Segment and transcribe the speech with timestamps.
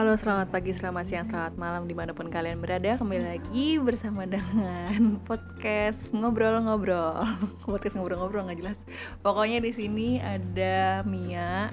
[0.00, 2.96] Halo, selamat pagi, selamat siang, selamat malam di mana pun kalian berada.
[2.96, 4.96] Kembali lagi bersama dengan
[5.28, 7.20] podcast ngobrol-ngobrol.
[7.68, 8.80] Podcast ngobrol-ngobrol nggak jelas.
[9.20, 11.68] Pokoknya di sini ada Mia,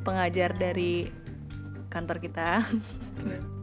[0.00, 1.12] pengajar dari
[1.92, 2.64] kantor kita.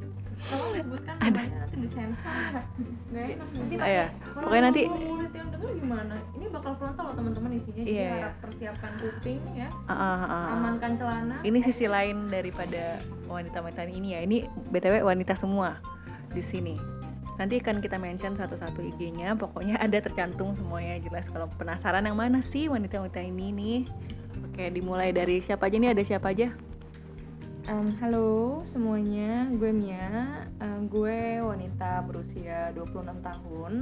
[0.46, 1.42] Kalau disebutkan Ada.
[1.42, 2.54] namanya nanti disensor
[3.12, 4.06] enak nanti Oh ya,
[4.36, 8.10] pokoknya nanti murid yang denger gimana ini bakal frontal loh teman-teman isinya jadi Iya.
[8.14, 10.46] harap persiapkan kuping ya Ah, ah, ah.
[10.54, 14.20] amankan celana ini sisi lain daripada wanita-wanita ini ya.
[14.22, 14.38] Ini
[14.70, 15.82] btw wanita semua
[16.30, 16.78] di sini.
[17.36, 19.36] Nanti akan kita mention satu-satu IG-nya.
[19.36, 21.28] Pokoknya ada tercantum semuanya jelas.
[21.28, 23.80] Kalau penasaran yang mana sih wanita-wanita ini nih?
[24.48, 25.92] Oke, dimulai dari siapa aja nih?
[25.92, 26.56] Ada siapa aja?
[27.66, 33.74] Em, halo semuanya gue Mia Em, gue wanita berusia 26 tahun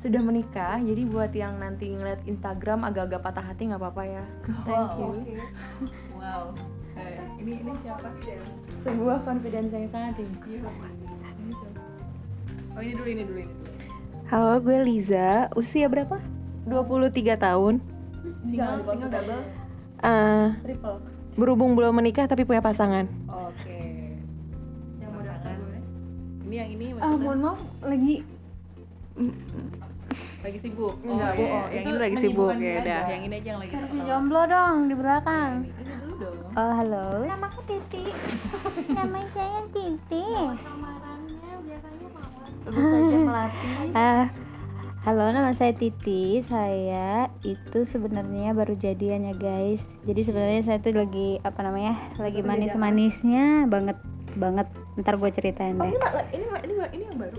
[0.00, 4.24] sudah menikah jadi buat yang nanti ngeliat Instagram agak-agak patah hati nggak apa-apa ya
[4.64, 5.10] thank you
[6.14, 6.54] Wow.
[7.40, 8.08] ini ini siapa?
[8.86, 10.62] sebuah confidence yang sangat tinggi
[12.70, 13.50] Oh ini dulu ini dulu ini.
[13.50, 13.66] dulu.
[14.30, 15.50] Halo, gue Liza.
[15.58, 16.22] Usia berapa?
[16.70, 17.82] 23 tahun.
[18.46, 19.42] Single, single double.
[20.00, 23.06] Eh, triple berhubung belum menikah tapi punya pasangan.
[23.26, 23.78] Oke.
[24.96, 25.80] yang Pasangan.
[26.44, 28.14] Ini yang ini Ah, maksudnya maaf, lagi
[30.40, 30.94] lagi sibuk.
[30.98, 31.38] Oh, Enggak, iya.
[31.38, 31.66] bohong.
[31.68, 33.02] Yang Itu ini lagi sibuk ya udah.
[33.06, 34.06] Yang ini aja yang lagi terkenal.
[34.06, 35.50] jomblo dong di belakang.
[35.52, 36.38] Ini, ini dulu dong.
[36.50, 38.04] Oh halo, nama aku Titi.
[38.90, 40.24] nama saya Titi.
[40.58, 43.68] samarannya biasanya mawar sebut saja melati.
[43.92, 44.24] Ah,
[45.00, 46.44] halo, nama saya Titi.
[46.44, 49.80] Saya itu sebenarnya baru jadian ya guys.
[50.04, 53.96] Jadi sebenarnya saya tuh lagi apa namanya, lagi manis-manisnya banget
[54.36, 54.68] banget.
[55.00, 55.96] Ntar gue ceritain oh deh.
[55.96, 57.38] ini ma- ini ini ma- ini yang baru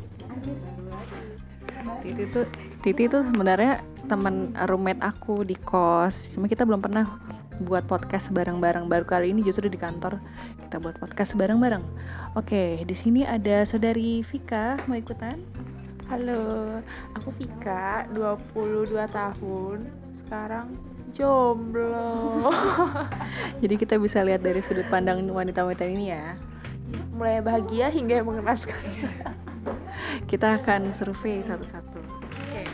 [2.01, 2.45] Titi tuh
[2.81, 6.33] Titi tuh sebenarnya teman roommate aku di kos.
[6.33, 7.05] Cuma kita belum pernah
[7.61, 8.89] buat podcast bareng-bareng.
[8.89, 10.17] Baru kali ini justru di kantor
[10.65, 11.85] kita buat podcast bareng-bareng.
[12.33, 15.37] Oke, di sini ada saudari Vika mau ikutan?
[16.11, 16.83] Halo,
[17.15, 19.87] aku Vika, 22 tahun.
[20.19, 20.75] Sekarang
[21.15, 22.51] jomblo.
[23.63, 26.35] Jadi kita bisa lihat dari sudut pandang wanita-wanita ini ya.
[27.15, 28.75] Mulai bahagia hingga mengenaskan.
[30.35, 32.03] Kita akan survei satu-satu.
[32.03, 32.67] Oke.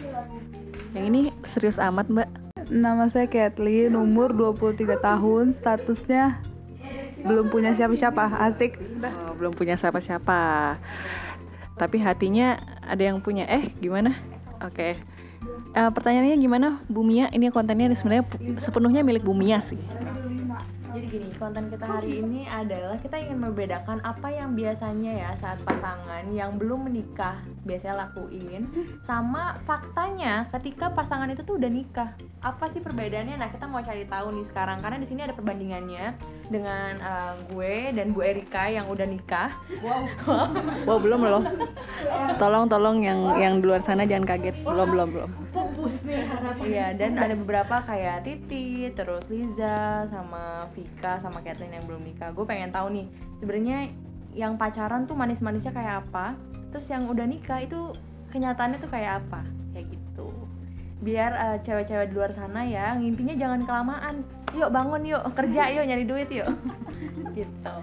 [0.97, 2.29] Yang ini serius amat, Mbak.
[2.73, 6.41] Nama saya Kathleen, umur 23 tahun, statusnya
[7.21, 8.81] belum punya siapa-siapa, asik.
[9.05, 10.73] Oh, belum punya siapa-siapa.
[11.77, 13.45] Tapi hatinya ada yang punya.
[13.45, 14.15] Eh, gimana?
[14.63, 14.97] Oke.
[15.77, 17.29] Eh, pertanyaannya gimana, Bu Mia?
[17.29, 18.25] Ini kontennya sebenarnya
[18.57, 19.77] sepenuhnya milik Bu Mia sih.
[21.07, 25.55] Jadi gini, konten kita hari ini adalah kita ingin membedakan apa yang biasanya ya saat
[25.63, 28.67] pasangan yang belum menikah biasanya lakuin
[29.07, 32.11] sama faktanya ketika pasangan itu tuh udah nikah.
[32.43, 33.39] Apa sih perbedaannya?
[33.39, 36.11] Nah, kita mau cari tahu nih sekarang karena di sini ada perbandingannya
[36.51, 39.55] dengan eh, gue dan Bu Erika yang udah nikah.
[40.83, 41.43] Wow, belum loh.
[42.41, 44.59] Tolong, tolong yang yang di luar sana jangan kaget.
[44.67, 45.31] Belum, belum, belum.
[46.67, 52.35] Iya, dan ada beberapa kayak Titi, terus Liza, sama Vika, sama Kathleen yang belum nikah.
[52.35, 53.05] Gue pengen tahu nih,
[53.39, 53.77] sebenarnya
[54.35, 56.35] yang pacaran tuh manis-manisnya kayak apa,
[56.75, 57.95] terus yang udah nikah itu
[58.35, 59.41] kenyataannya tuh kayak apa,
[59.71, 60.27] kayak gitu.
[61.01, 64.15] Biar eh, cewek-cewek di luar sana ya, ngimpinya jangan kelamaan.
[64.51, 66.51] Yuk bangun yuk, kerja yuk, nyari duit yuk.
[67.37, 67.77] gitu.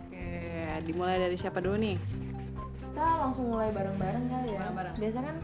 [0.00, 0.28] Oke,
[0.88, 1.96] dimulai dari siapa dulu nih?
[2.88, 4.60] Kita langsung mulai bareng-bareng kali ya.
[4.64, 4.94] Bareng-bareng.
[4.96, 5.36] Biasa kan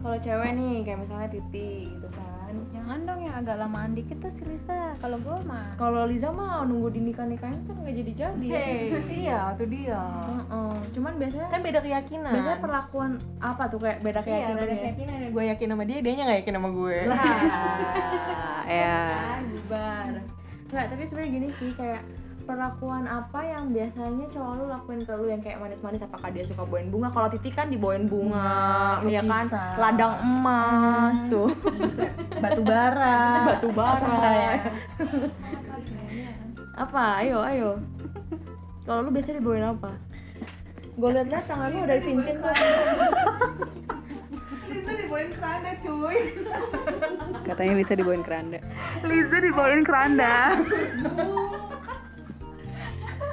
[0.00, 2.35] kalau cewek nih, kayak misalnya Titi gitu kan.
[2.68, 4.94] Jangan dong yang agak lamaan dikit tuh si Lisa.
[4.96, 8.46] Kalau gue mah Kalau Liza mah nunggu di nikah nikahin kan nggak jadi jadi.
[9.08, 10.02] iya, itu dia.
[10.22, 10.74] Heeh.
[10.92, 12.32] Cuman biasanya Kan beda keyakinan.
[12.32, 14.80] biasanya perlakuan apa tuh kayak beda Iya, keyakinan beda ya?
[14.82, 15.18] keyakinan.
[15.28, 16.98] Gue yakin sama dia, dia nggak yakin sama gue.
[17.06, 17.16] Ah,
[18.80, 19.00] ya.
[19.46, 20.12] Bubar.
[20.66, 22.02] Nggak, tapi sebenarnya gini sih kayak
[22.46, 26.06] perlakuan apa yang biasanya cowok lu lakuin ke lu yang kayak manis-manis?
[26.06, 27.10] Apakah dia suka bawain bunga?
[27.10, 29.50] Kalau Titi kan dibawain bunga ya kan?
[29.76, 31.50] ladang emas tuh.
[32.38, 33.20] Batu bara.
[33.50, 34.18] batu bara.
[34.30, 34.52] Ya.
[36.78, 37.04] apa?
[37.26, 37.70] Ayo ayo.
[38.86, 39.90] Kalau lu biasanya dibawain apa?
[40.96, 42.54] Gue liat-liat tangan lu ada cincin tuh.
[47.46, 48.58] Katanya bisa dibawain keranda.
[49.02, 50.54] Liza dibawain keranda.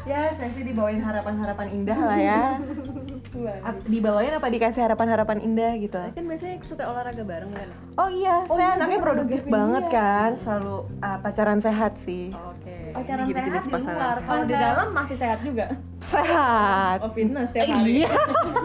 [0.04, 2.42] Ya, saya sih dibawain harapan-harapan indah lah ya.
[3.88, 5.96] Dibawain apa dikasih harapan-harapan indah gitu.
[6.12, 7.72] Kan biasanya suka olahraga bareng kan?
[7.96, 12.30] Oh iya, saya anaknya produktif banget kan, selalu ah, pacaran sehat sih.
[12.30, 12.94] Oke.
[12.94, 14.22] pacaran Ini jenis-jenis sehat di luar sehat.
[14.24, 15.66] kalau di dalam masih sehat juga
[16.00, 16.98] Sehat.
[17.02, 18.10] oh fitness tiap hari Iya.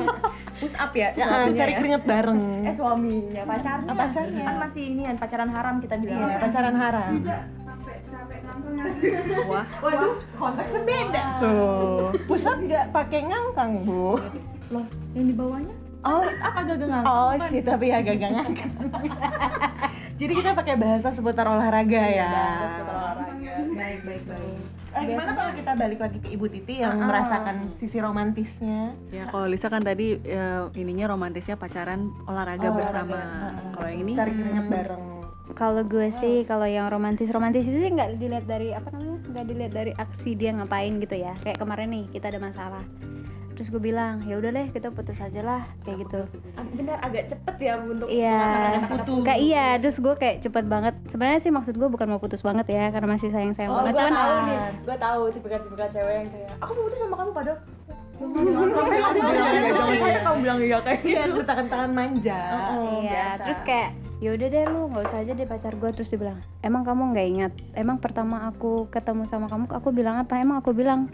[0.61, 1.79] push up ya Ya, suaminya cari ya?
[1.81, 2.41] keringet bareng.
[2.61, 4.45] eh suaminya pacarnya Ah, pacarnya.
[4.45, 7.13] kan masih ini kan pacaran haram kita bilang Iya, pacaran haram.
[9.45, 12.13] Wah Waduh, konteksnya beda tuh.
[12.25, 14.19] Push up nggak pakai ngangkang bu?
[14.69, 18.71] loh yang di bawahnya Oh, apa gak gengang oh sih tapi agak gak ngangkang.
[20.21, 22.31] Jadi kita pakai bahasa seputar olahraga ya.
[22.71, 23.53] seputar olahraga.
[23.69, 24.59] Baik baik baik.
[24.89, 27.07] Eh, gimana kalau kita balik lagi ke Ibu Titi yang Ah, ah.
[27.07, 28.95] merasakan sisi romantisnya?
[29.11, 33.53] ya kalau Lisa kan tadi ya, ininya romantisnya pacaran olahraga, Olahraga, bersama ah, ah.
[33.75, 35.05] kalau yang ini cari keringat bareng.
[35.55, 39.45] Kalau gue sih kalau yang romantis romantis itu sih nggak dilihat dari apa namanya nggak
[39.47, 42.85] dilihat dari aksi dia ngapain gitu ya kayak kemarin nih kita ada masalah
[43.53, 46.21] terus gue bilang ya udah deh kita putus aja lah kayak gitu
[46.79, 48.39] benar agak cepet ya untuk Iya,
[49.27, 50.95] kayak iya, terus gue kayak cepet banget.
[51.11, 53.99] Sebenarnya sih maksud gue bukan mau putus banget ya, karena masih sayang sayang Oh, banget.
[53.99, 57.31] gue Cuman tahu nih, gue tahu tipe-tipe cewek yang kayak aku mau putus sama kamu
[57.35, 57.59] padahal
[58.19, 59.51] sampai kamu bilang
[59.99, 61.41] iya, kamu bilang iya kayak gitu.
[61.43, 62.41] tangan-tangan manja.
[62.79, 66.11] Oh, iya, terus kayak ya udah deh lu nggak usah aja deh pacar gue terus
[66.11, 67.53] dia bilang emang kamu nggak ingat?
[67.79, 70.43] Emang pertama aku ketemu sama kamu aku bilang apa?
[70.43, 71.07] Emang aku bilang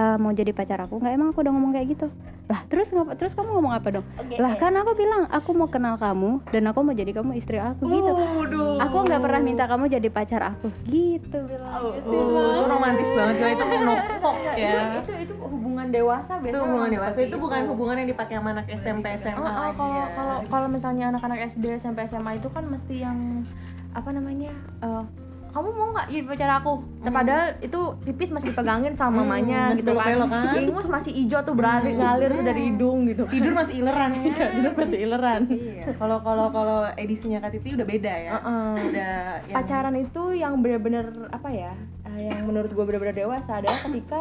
[0.00, 1.12] "Eh, mau jadi pacar aku nggak?
[1.12, 2.06] Emang aku udah ngomong kayak gitu
[2.48, 4.60] lah terus ngapa terus kamu ngomong apa dong Oke, lah oke.
[4.60, 8.08] kan aku bilang aku mau kenal kamu dan aku mau jadi kamu istri aku gitu
[8.08, 8.80] Waduh.
[8.80, 12.16] aku nggak pernah minta kamu jadi pacar aku gitu bilang Oh, itu
[12.64, 14.72] romantis banget ya itu menokok Iya, ya.
[14.72, 18.34] itu, itu itu hubungan dewasa biasanya Itu hubungan dewasa seperti itu bukan hubungan yang dipakai
[18.40, 20.06] sama anak SMP SMA Oh, oh, lagi kalau ya.
[20.16, 23.44] kalau kalau misalnya anak-anak SD SMP SMA itu kan mesti yang
[23.92, 25.04] apa namanya eh,
[25.48, 26.72] kamu mau nggak jadi pacar aku?
[27.00, 30.16] Nah, Padahal itu tipis masih dipegangin sama Hmm, mamanya masih gitu kan.
[30.22, 30.54] kan?
[30.56, 33.24] Ingus masih hijau tuh berari ngalir tuh dari hidung gitu.
[33.26, 34.22] tidur masih ileran ya.
[34.50, 35.40] Tidur masih ileran.
[35.48, 35.84] Iya.
[35.94, 38.30] Kalau kalau kalau edisinya Kak Titi udah beda ya.
[38.34, 38.72] Heeh.
[38.86, 41.72] Udah yang- Pacaran itu yang benar-benar apa ya?
[42.06, 44.20] eh, Yang menurut gue benar-benar dewasa adalah ketika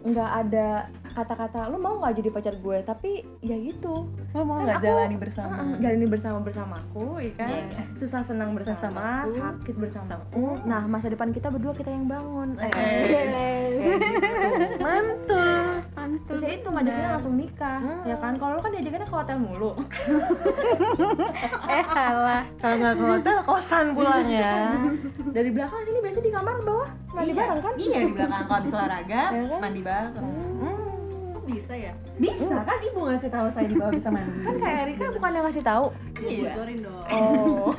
[0.00, 0.68] nggak ada
[1.18, 3.10] kata-kata lu mau nggak jadi pacar gue tapi
[3.40, 5.54] ya gitu lo mau Kan nggak aku- jalani bersama.
[5.56, 7.82] Heeh, jalani bersama bersamaku ya kan Iya.
[7.94, 9.34] susah senang bersama Bersamaku.
[9.34, 14.78] sakit bersamaku nah masa depan kita berdua kita yang bangun Eh, Eh, kayak gitu.
[14.78, 15.58] Mantul.
[16.20, 18.00] terus ya itu ngajakinnya langsung nikah Hmm.
[18.02, 19.72] ya kan kalau lu kan diajakinnya ke hotel mulu
[21.68, 24.72] eh salah Kalau nggak ke hotel kosan pulang ya.
[25.28, 27.38] dari belakang sini biasa di kamar bawah mandi Iya.
[27.38, 29.58] bareng kan Iya di belakang kalau habis olahraga Ya kan?
[29.58, 30.14] mandi bareng.
[30.16, 30.77] Hmm.
[31.48, 34.38] Bisa ya Bisa kan ibu ngasih tahu saya di bawah bisa mandi.
[34.42, 35.84] kan kayak Erika bukan yang ngasih tahu
[36.18, 36.42] Iya.
[36.46, 37.70] bocorin dong oh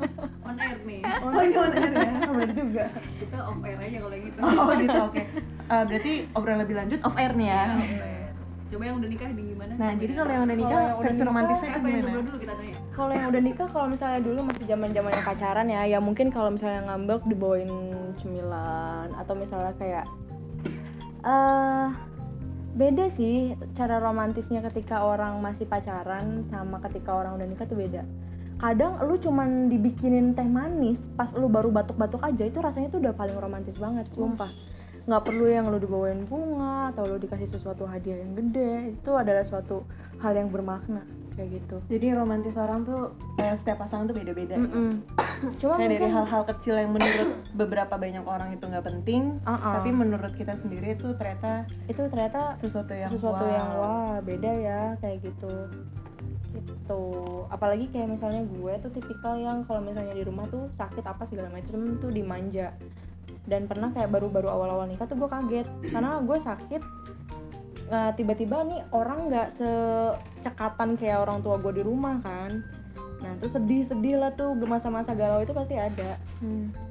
[0.48, 2.84] on air nih Oh iya benar ya, benar juga.
[3.18, 5.22] kita off air aja kalau gitu Oh gitu oke.
[5.66, 7.62] Eh, berarti obrolan lebih lanjut off air nih ya.
[8.66, 11.78] coba yang udah nikah di gimana Nah jadi kalau yang udah nikah versi romantisnya apa
[11.80, 12.02] gimana?
[12.02, 15.66] jomblo dulu kita tanya kalau yang udah nikah kalau misalnya dulu masih zaman zamannya pacaran
[15.68, 17.70] ya ya mungkin kalau misalnya ngambek dibawain
[18.16, 20.04] cemilan atau misalnya kayak
[21.22, 21.86] eh
[22.76, 28.04] beda sih cara romantisnya ketika orang masih pacaran sama ketika orang udah nikah tuh beda.
[28.60, 33.16] Kadang lu cuman dibikinin teh manis pas lu baru batuk-batuk aja itu rasanya tuh udah
[33.16, 34.52] paling romantis banget sumpah.
[35.08, 39.44] Nggak perlu yang lu dibawain bunga atau lu dikasih sesuatu hadiah yang gede itu adalah
[39.44, 39.88] suatu
[40.20, 44.56] hal yang bermakna kayak gitu Jadi romantis orang tuh eh, setiap pasangan tuh beda-beda.
[44.56, 45.04] Mm-mm.
[45.60, 49.74] Cuma Kayak dari hal-hal kecil yang menurut beberapa banyak orang itu nggak penting, Uh-uh.
[49.76, 53.52] tapi menurut kita sendiri itu ternyata itu ternyata sesuatu yang sesuatu wow.
[53.52, 55.52] yang wah beda ya kayak gitu
[56.56, 57.02] gitu
[57.52, 61.52] apalagi kayak misalnya gue tuh tipikal yang kalau misalnya di rumah tuh sakit apa segala
[61.52, 62.72] macam tuh dimanja
[63.46, 66.82] dan pernah kayak baru-baru awal-awal nikah tuh gue kaget karena gue sakit
[67.90, 72.62] eh, tiba-tiba nih orang nggak secekatan kayak orang tua gue di rumah kan.
[73.16, 76.20] Nah terus sedih-sedih lah tuh masa-masa galau itu pasti ada.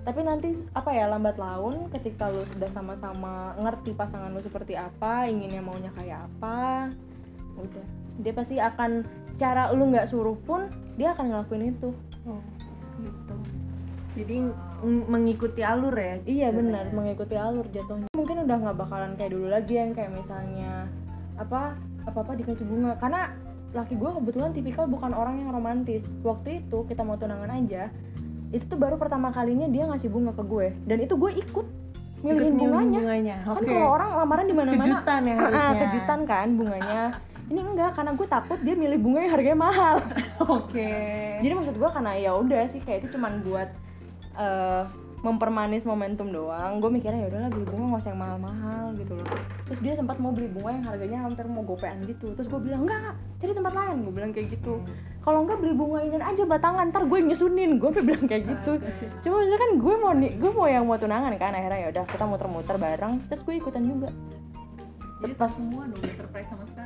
[0.04, 5.30] Tapi nanti apa ya lambat laun ketika lu sudah sama-sama ngerti pasangan lu seperti apa
[5.30, 6.90] inginnya maunya kayak apa
[7.56, 7.86] udah.
[8.26, 11.90] Dia pasti akan secara lu nggak suruh pun dia akan ngelakuin itu.
[13.04, 13.36] Gitu.
[14.16, 14.36] Jadi
[14.84, 16.20] mengikuti alur ya.
[16.24, 20.90] iya benar mengikuti alur jatuhnya mungkin udah nggak bakalan kayak dulu lagi yang kayak misalnya
[21.36, 23.32] apa apa apa dikasih bunga karena
[23.72, 27.92] laki gue kebetulan tipikal bukan orang yang romantis waktu itu kita mau tunangan aja
[28.50, 31.68] itu tuh baru pertama kalinya dia ngasih bunga ke gue dan itu gue ikut
[32.22, 33.36] milihin Ikut bunganya bunganya.
[33.44, 33.68] kan Oke.
[33.68, 35.80] kalau orang lamaran di mana-mana kejutan ya Ah, harusnya.
[35.84, 37.02] kejutan kan bunganya
[37.46, 39.96] ini enggak karena gue takut dia milih bunga yang harganya mahal
[40.56, 40.90] Oke.
[41.44, 43.70] jadi maksud gue karena ya udah sih kayak itu cuman buat
[44.36, 44.84] eh,
[45.26, 46.78] mempermanis momentum doang.
[46.78, 49.28] Gue mikirnya ya udahlah beli bunga nggak usah yang mahal-mahal gitu loh.
[49.66, 52.38] Terus dia sempat mau beli bunga yang harganya hampir mau gopean gitu.
[52.38, 54.74] Terus gue bilang enggak enggak cari tempat lain gue bilang kayak gitu.
[55.26, 58.72] Kalau enggak beli bunga ini aja batangan ntar gue yang nyusunin gue bilang kayak gitu.
[59.26, 62.04] Cuma maksudnya kan gue mau nih gue mau yang mau tunangan kan akhirnya ya udah
[62.06, 63.14] kita muter-muter bareng.
[63.26, 64.14] Terus gue ikutan juga.
[65.26, 66.85] Jadi Pas- pas semua dong surprise sama sekali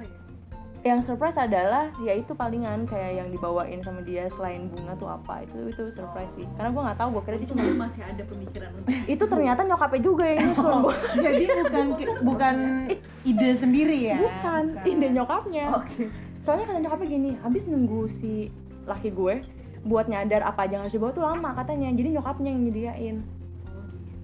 [0.88, 5.44] yang surprise adalah ya itu palingan kayak yang dibawain sama dia selain bunga tuh apa.
[5.44, 6.48] Itu itu surprise sih.
[6.56, 10.02] Karena gue nggak tahu gue kira dia cuma masih ada pemikiran untuk itu ternyata nyokapnya
[10.02, 10.96] juga yang nyusun Oh,
[11.26, 11.86] jadi bukan
[12.24, 12.56] bukan
[13.30, 14.18] ide sendiri ya?
[14.24, 15.66] Bukan ide nyokapnya.
[15.76, 16.08] Oke.
[16.40, 18.48] Soalnya kata nyokapnya gini habis nunggu si
[18.88, 19.44] laki gue
[19.84, 21.92] buat nyadar apa aja yang harus dibawa tuh lama katanya.
[21.92, 23.18] Jadi nyokapnya yang nyediain.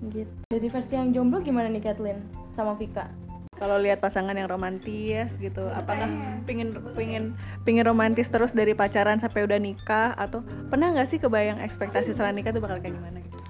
[0.08, 0.32] Gitu.
[0.48, 2.24] Dari versi yang jomblo gimana nih Kathleen?
[2.56, 3.25] Sama Vika
[3.66, 6.06] kalau lihat pasangan yang romantis gitu apakah
[6.46, 7.34] pingin pingin
[7.66, 12.30] pingin romantis terus dari pacaran sampai udah nikah atau pernah nggak sih kebayang ekspektasi setelah
[12.30, 13.42] nikah tuh bakal kayak gimana gitu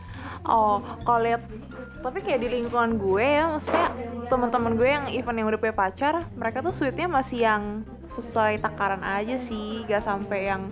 [0.46, 1.42] Oh, kalau lihat
[2.06, 3.90] tapi kayak di lingkungan gue ya, maksudnya
[4.30, 7.82] teman-teman gue yang even yang udah punya pacar, mereka tuh sweetnya masih yang
[8.14, 10.70] sesuai takaran aja sih, gak sampai yang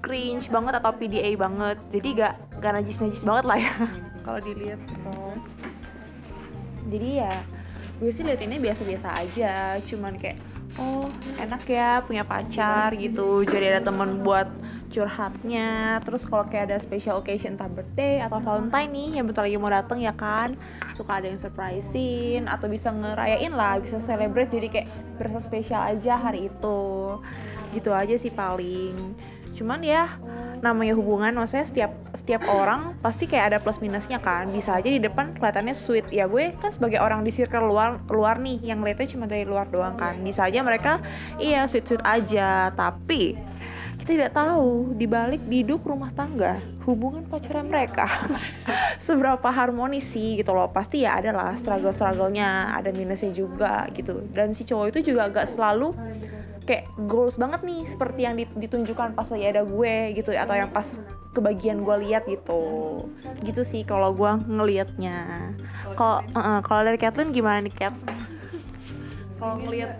[0.00, 1.76] cringe banget atau PDA banget.
[1.92, 3.74] Jadi gak gak najis-najis banget lah ya
[4.24, 4.80] kalau dilihat.
[6.88, 7.44] Jadi ya
[8.00, 10.40] gue sih liat ini biasa-biasa aja, cuman kayak
[10.80, 11.04] oh
[11.36, 14.48] enak ya punya pacar gitu, jadi ada temen buat
[14.90, 16.00] curhatnya.
[16.02, 19.70] Terus kalau kayak ada special occasion entah birthday atau valentine nih yang bentar lagi mau
[19.70, 20.58] dateng ya kan.
[20.96, 24.50] Suka ada yang surprisein atau bisa ngerayain lah bisa celebrate.
[24.50, 24.88] Jadi kayak
[25.20, 26.80] berasa spesial aja hari itu.
[27.70, 29.14] Gitu aja sih paling
[29.56, 30.06] cuman ya
[30.60, 34.52] namanya hubungan maksudnya setiap setiap orang pasti kayak ada plus minusnya kan.
[34.52, 36.06] Bisa aja di depan kelihatannya sweet.
[36.12, 39.66] Ya gue kan sebagai orang di circle luar luar nih yang lihatnya cuma dari luar
[39.72, 40.20] doang kan.
[40.20, 41.00] Bisa aja mereka
[41.40, 42.70] iya sweet sweet aja.
[42.76, 43.40] Tapi
[44.00, 48.28] kita tidak tahu di balik biduk rumah tangga hubungan pacaran mereka.
[49.06, 50.68] Seberapa harmonis sih gitu loh.
[50.68, 54.24] Pasti ya ada lah struggle strugglenya ada minusnya juga gitu.
[54.32, 55.96] Dan si cowok itu juga gak selalu
[56.64, 60.70] kayak goals banget nih seperti yang dit- ditunjukkan pas lagi ada gue gitu atau yang
[60.70, 60.86] pas
[61.30, 63.06] kebagian gue lihat gitu
[63.46, 65.50] gitu sih kalau gue ngelihatnya
[65.94, 67.94] kalau eh, kalau dari Kathleen gimana nih Kat
[69.40, 69.90] kalau ngelihat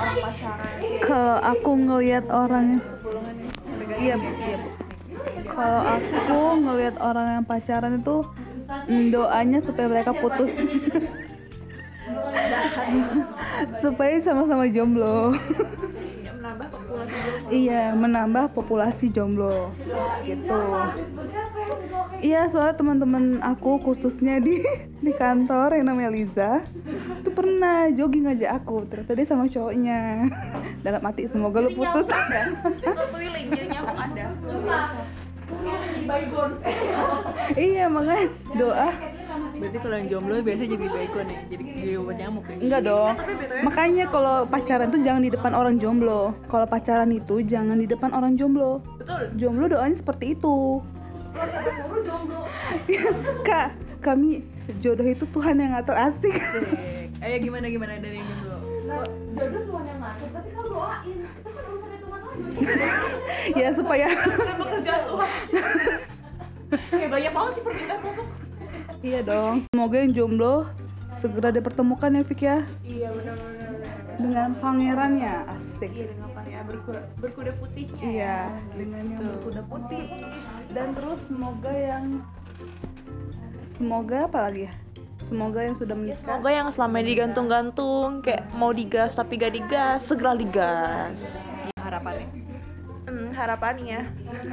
[0.00, 0.72] orang pacaran
[1.04, 2.82] Kalau aku ngelihat orang yang
[3.96, 4.28] Iya, Bu.
[4.44, 4.68] Iya, Bu.
[5.48, 8.24] Kalau aku ngelihat orang yang pacaran itu
[8.86, 10.52] doanya supaya mereka putus.
[13.84, 15.34] supaya sama-sama jomblo.
[17.46, 19.70] Iya, menambah populasi jomblo.
[20.26, 20.62] Gitu.
[22.16, 24.64] Iya, soalnya teman-teman aku khususnya di
[25.06, 26.52] di kantor yang namanya Liza
[27.20, 28.88] itu pernah jogging aja aku.
[28.88, 30.26] Ternyata dia sama cowoknya.
[30.86, 32.06] Dalam hati semoga lu putus.
[37.54, 38.26] iya makanya
[38.58, 38.90] doa
[39.56, 42.56] berarti kalau yang jomblo biasanya jadi baygon ya jadi jadi obat nyamuk ya?
[42.60, 43.14] Enggak dong.
[43.62, 46.22] makanya kalau pacaran tuh jangan di depan orang jomblo.
[46.50, 48.82] Kalau pacaran itu jangan di depan orang jomblo.
[48.98, 49.22] Betul.
[49.38, 50.82] Jomblo doanya seperti itu.
[53.48, 54.44] Kak kami
[54.80, 56.36] jodoh itu Tuhan yang ngatur asik.
[57.24, 58.56] Ayo gimana gimana dari yang jomblo?
[63.56, 64.12] Ya supaya
[66.90, 68.26] kayak banyak banget nih permintaan masuk
[69.02, 69.64] iya dong.
[69.72, 70.54] Semoga yang jomblo
[71.18, 72.58] segera dipertemukan ya Fik ya?
[72.82, 73.70] Iya benar-benar.
[74.16, 75.90] Dengan pangerannya asik.
[75.92, 78.38] Iya dengan apa ya berkuda, berkuda putihnya Iya,
[78.72, 80.04] dengan yang berkuda putih.
[80.72, 82.04] Dan terus semoga yang
[83.76, 84.72] semoga apa lagi ya?
[85.26, 86.20] Semoga yang sudah Ya, menikah.
[86.22, 91.18] semoga yang selama ini digantung-gantung kayak mau digas tapi gak digas segera digas.
[91.76, 92.28] Harapannya?
[93.06, 94.00] Hmm, harapannya.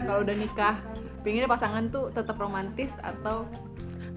[0.04, 0.76] Kalau udah nikah
[1.22, 3.46] pinginnya pasangan tuh tetap romantis atau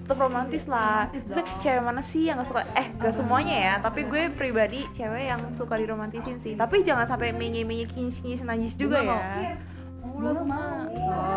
[0.07, 1.11] tetap romantis lah.
[1.11, 2.63] Maksudnya cewek mana sih yang gak suka?
[2.79, 6.55] Eh gak semuanya ya tapi gue pribadi cewek yang suka diromantisin sih.
[6.55, 9.75] Tapi jangan sampai menye-menye kinyis-kinyis najis juga Bunga
[10.07, 10.87] ya Bunga mau.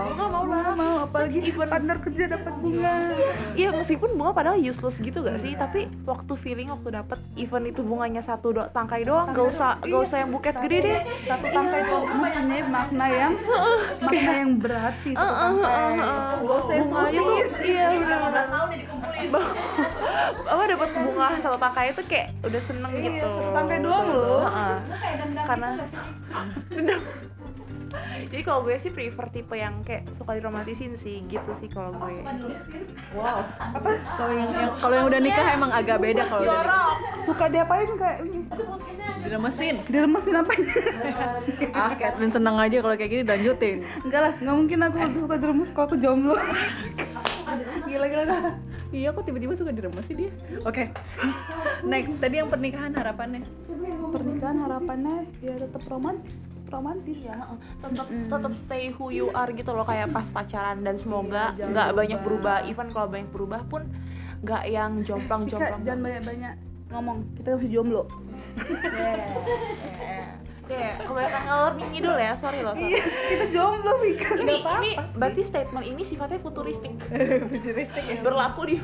[0.00, 2.95] bunga mau lah mau apalagi partner kerja dapat bunga.
[3.55, 5.53] Iya meskipun bunga padahal useless gitu gak sih?
[5.55, 10.00] Tapi waktu feeling waktu dapet event itu bunganya satu do tangkai doang gak usah gak
[10.00, 10.99] usah yang buket gede deh.
[11.27, 13.33] Satu tangkai itu mempunyai makna yang
[14.00, 15.99] makna yang berarti satu tangkai.
[16.41, 16.89] Gak usah yang
[17.61, 18.47] iya benar-benar
[20.50, 23.29] apa dapat bunga satu tangkai itu kayak udah seneng Iya, gitu.
[23.29, 24.41] satu tangkai doang loh.
[24.49, 24.77] Heeh.
[25.41, 25.69] karena
[28.30, 32.23] jadi kalau gue sih prefer tipe yang kayak suka diromantisin sih gitu sih kalau gue.
[33.14, 33.42] Wow.
[33.59, 33.90] Apa?
[34.16, 36.97] Kalau yang, yang kalau yang udah nikah emang agak beda kalau udah nikah.
[37.26, 38.18] Suka diapain kayak
[39.26, 39.75] diremesin.
[39.87, 40.73] Diremesin apanya?
[41.78, 43.76] ah Catherine seneng aja kalau kayak gini lanjutin.
[44.06, 46.37] Enggak lah, nggak mungkin aku suka diremes kalau aku jomblo.
[47.90, 48.23] Gila gila.
[48.26, 48.52] gila.
[48.90, 50.30] iya kok tiba-tiba suka diremesin dia?
[50.66, 50.90] Oke.
[51.87, 53.42] Next tadi yang pernikahan harapannya?
[54.11, 56.35] Pernikahan harapannya ya tetap romantis,
[56.71, 57.19] romantis.
[57.21, 57.37] Ya.
[57.83, 60.83] tetap tetap stay who you are gitu loh kayak pas pacaran.
[60.87, 62.65] Dan semoga nggak banyak berubah.
[62.67, 63.91] Even kalau banyak berubah pun
[64.41, 66.55] nggak yang jomplang jomplang jangan banyak-banyak
[66.91, 68.03] ngomong, kita masih jomblo.
[70.71, 72.33] kayak kebanyakan ngalor ngidul ya.
[72.39, 73.03] Sorry loh sorry.
[73.35, 74.29] Itu jomblo Mika.
[74.39, 76.95] ini ini berarti statement ini sifatnya futuristik.
[77.53, 78.23] Futuristik ya.
[78.23, 78.77] Berlaku di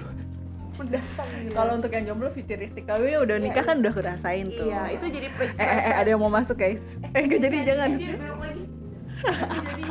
[0.76, 1.52] mendatang gitu.
[1.56, 4.68] kalau untuk yang jomblo futuristik tapi ya udah nikah kan udah kerasain tuh.
[4.68, 6.96] Iya itu jadi eh, eh, eh, ada yang mau masuk guys.
[7.16, 7.90] Eh nggak jadi jangan.
[7.96, 8.64] Dia belok lagi.
[9.26, 9.88] Jadi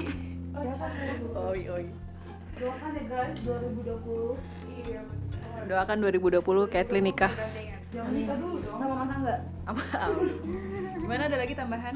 [1.36, 1.86] oi oi.
[2.56, 5.02] Doakan ya guys 2020 iya
[5.66, 7.34] doakan 2020 Kathleen nikah.
[7.90, 8.78] Jangan nikah dulu dong.
[8.78, 9.84] Sama masa enggak apa?
[11.02, 11.96] Gimana ada lagi tambahan?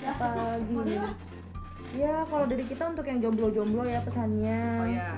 [0.00, 0.28] Apa
[0.64, 0.96] gini
[1.90, 4.60] ya kalau dari kita untuk yang jomblo-jomblo ya pesannya.
[4.78, 5.08] Oh ya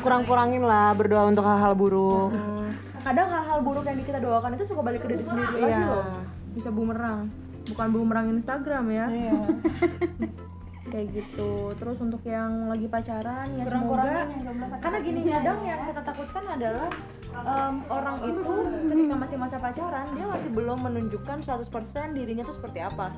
[0.00, 2.32] kurang-kurangin lah berdoa untuk hal-hal buruk.
[2.32, 2.72] Hmm,
[3.02, 5.86] kadang hal-hal buruk yang kita doakan itu suka balik ke diri sendiri lagi Iya.
[5.86, 6.04] loh.
[6.52, 7.28] Bisa bumerang.
[7.68, 9.06] Bukan bumerang Instagram ya.
[9.08, 9.32] Iya.
[10.92, 11.72] Kayak gitu.
[11.72, 14.28] Terus untuk yang lagi pacaran ya semoga
[14.76, 16.90] karena gini kadang yang kita takutkan adalah
[17.32, 18.52] em, orang itu
[18.92, 21.64] ketika masih masa pacaran dia masih belum menunjukkan 100%
[22.12, 23.08] dirinya tuh seperti apa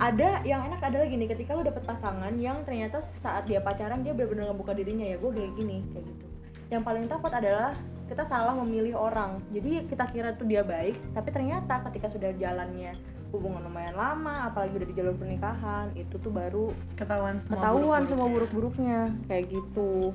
[0.00, 4.16] ada yang enak adalah gini ketika lu dapet pasangan yang ternyata saat dia pacaran dia
[4.16, 6.26] benar-benar ngebuka dirinya ya gue kayak gini kayak gitu.
[6.70, 7.76] Yang paling takut adalah
[8.08, 9.38] kita salah memilih orang.
[9.52, 12.96] Jadi kita kira tuh dia baik tapi ternyata ketika sudah jalannya
[13.30, 18.10] hubungan lumayan lama apalagi udah di jalur pernikahan itu tuh baru ketahuan semua ketahuan buruk-buruk.
[18.10, 18.98] semua buruk-buruknya
[19.30, 20.10] kayak gitu.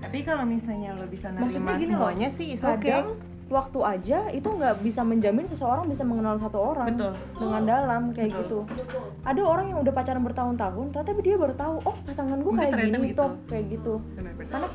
[0.00, 3.16] Tapi kalau misalnya lo bisa nerima gini loh, semuanya sih oke kadang
[3.50, 7.12] waktu aja itu nggak bisa menjamin seseorang bisa mengenal satu orang betul.
[7.34, 8.62] dengan dalam kayak gitu.
[9.26, 12.98] Ada orang yang udah pacaran bertahun-tahun ternyata dia baru tahu oh pasangan gue kayak gini
[13.10, 13.18] begitu.
[13.18, 13.94] tuh kayak gitu.
[14.14, 14.50] Benar-benar.
[14.54, 14.68] karena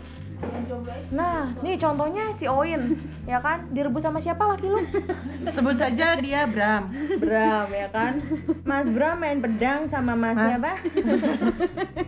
[1.15, 2.99] nah nih contohnya si Oin
[3.31, 3.71] ya kan?
[3.71, 4.83] Direbut sama siapa laki lu?
[5.55, 6.91] Sebut saja dia Bram.
[7.17, 8.19] Bram ya kan?
[8.69, 10.59] Mas Bram main pedang sama Mas, Mas.
[10.59, 10.73] siapa?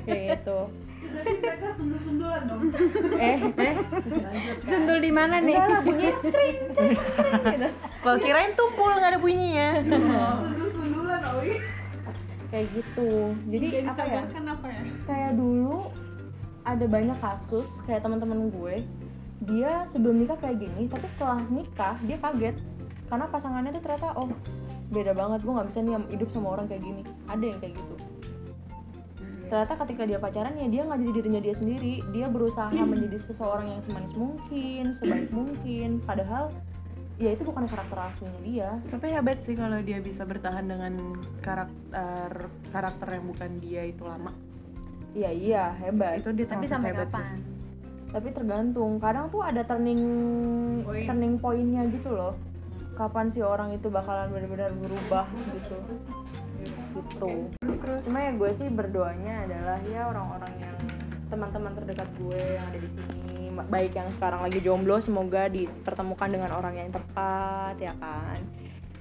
[0.03, 0.86] Kayak gitu
[3.17, 3.75] eh eh.
[4.65, 5.55] Sundul di mana nih?
[5.57, 7.67] enggak lah bunyi cering cering cering gitu.
[8.03, 9.69] Kalau kirain tumpul nggak ada bunyinya.
[12.47, 13.09] Kayak gitu.
[13.51, 14.21] Jadi apa ya?
[14.25, 14.81] apa ya?
[15.03, 15.91] Kayak dulu
[16.67, 18.75] ada banyak kasus kayak teman-teman gue.
[19.45, 22.55] Dia sebelum nikah kayak gini tapi setelah nikah dia kaget.
[23.07, 24.27] Karena pasangannya tuh ternyata oh
[24.87, 27.01] beda banget gue nggak bisa nih hidup sama orang kayak gini.
[27.27, 28.16] Ada yang kayak gitu
[29.47, 31.93] ternyata ketika dia pacaran ya dia nggak jadi dirinya dia sendiri.
[32.11, 36.03] Dia berusaha menjadi seseorang yang semanis mungkin sebaik mungkin.
[36.03, 36.51] Padahal
[37.17, 38.69] ya itu bukan karakter aslinya dia.
[38.93, 40.93] Tapi hebat sih kalau dia bisa bertahan dengan
[41.41, 44.31] karakter karakter yang bukan dia itu lama.
[45.17, 46.21] Iya iya hebat.
[46.21, 47.17] Itu dia Tapi sampai hebat sih.
[47.17, 47.39] kapan?
[48.07, 49.03] tapi tergantung.
[49.03, 49.99] Kadang tuh ada turning
[50.87, 51.11] Point.
[51.11, 52.39] turning pointnya gitu loh.
[52.95, 55.77] Kapan sih orang itu bakalan benar-benar berubah gitu
[57.01, 57.31] gitu.
[58.07, 60.75] Cuma ya gue sih berdoanya adalah ya orang-orang yang
[61.27, 63.35] teman-teman terdekat gue yang ada di sini.
[63.67, 68.39] Baik yang sekarang lagi jomblo semoga dipertemukan dengan orang yang tepat ya kan?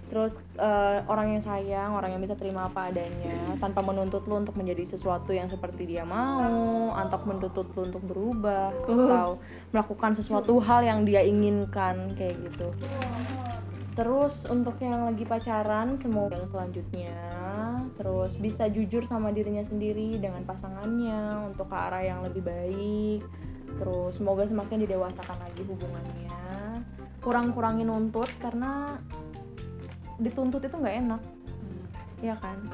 [0.06, 3.59] Terus eh, orang yang sayang orang yang bisa terima apa adanya.
[3.59, 8.70] Tanpa menuntut lu untuk menjadi sesuatu yang seperti dia mau atau menuntut lu untuk berubah
[8.87, 9.38] atau
[9.74, 12.70] melakukan sesuatu hal yang dia inginkan kayak gitu
[13.96, 17.16] terus untuk yang lagi pacaran semoga yang selanjutnya.
[17.96, 23.24] Terus bisa jujur sama dirinya sendiri dengan pasangannya untuk ke arah yang lebih baik.
[23.80, 26.85] Terus semoga semakin didewasakan lagi hubungannya.
[27.24, 29.00] Kurang-kurangin nuntut karena
[30.20, 31.22] dituntut itu nggak enak.
[32.20, 32.68] Ya kan?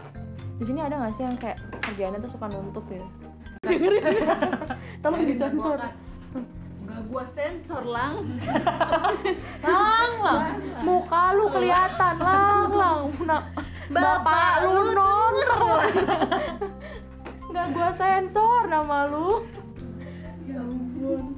[0.58, 3.06] Di sini ada nggak sih yang kayak kerjaannya tuh suka nuntut ya?
[3.70, 4.02] Dengerin.
[5.06, 5.78] Tolong disensor
[7.12, 8.40] gua sensor lang.
[9.68, 10.56] Lang lang.
[10.80, 13.00] Muka lu kelihatan lang lang.
[13.20, 13.42] Nah,
[13.92, 15.84] bapak lu nonton.
[17.52, 19.44] nggak gua sensor nama lu.
[20.48, 21.36] Ya ampun.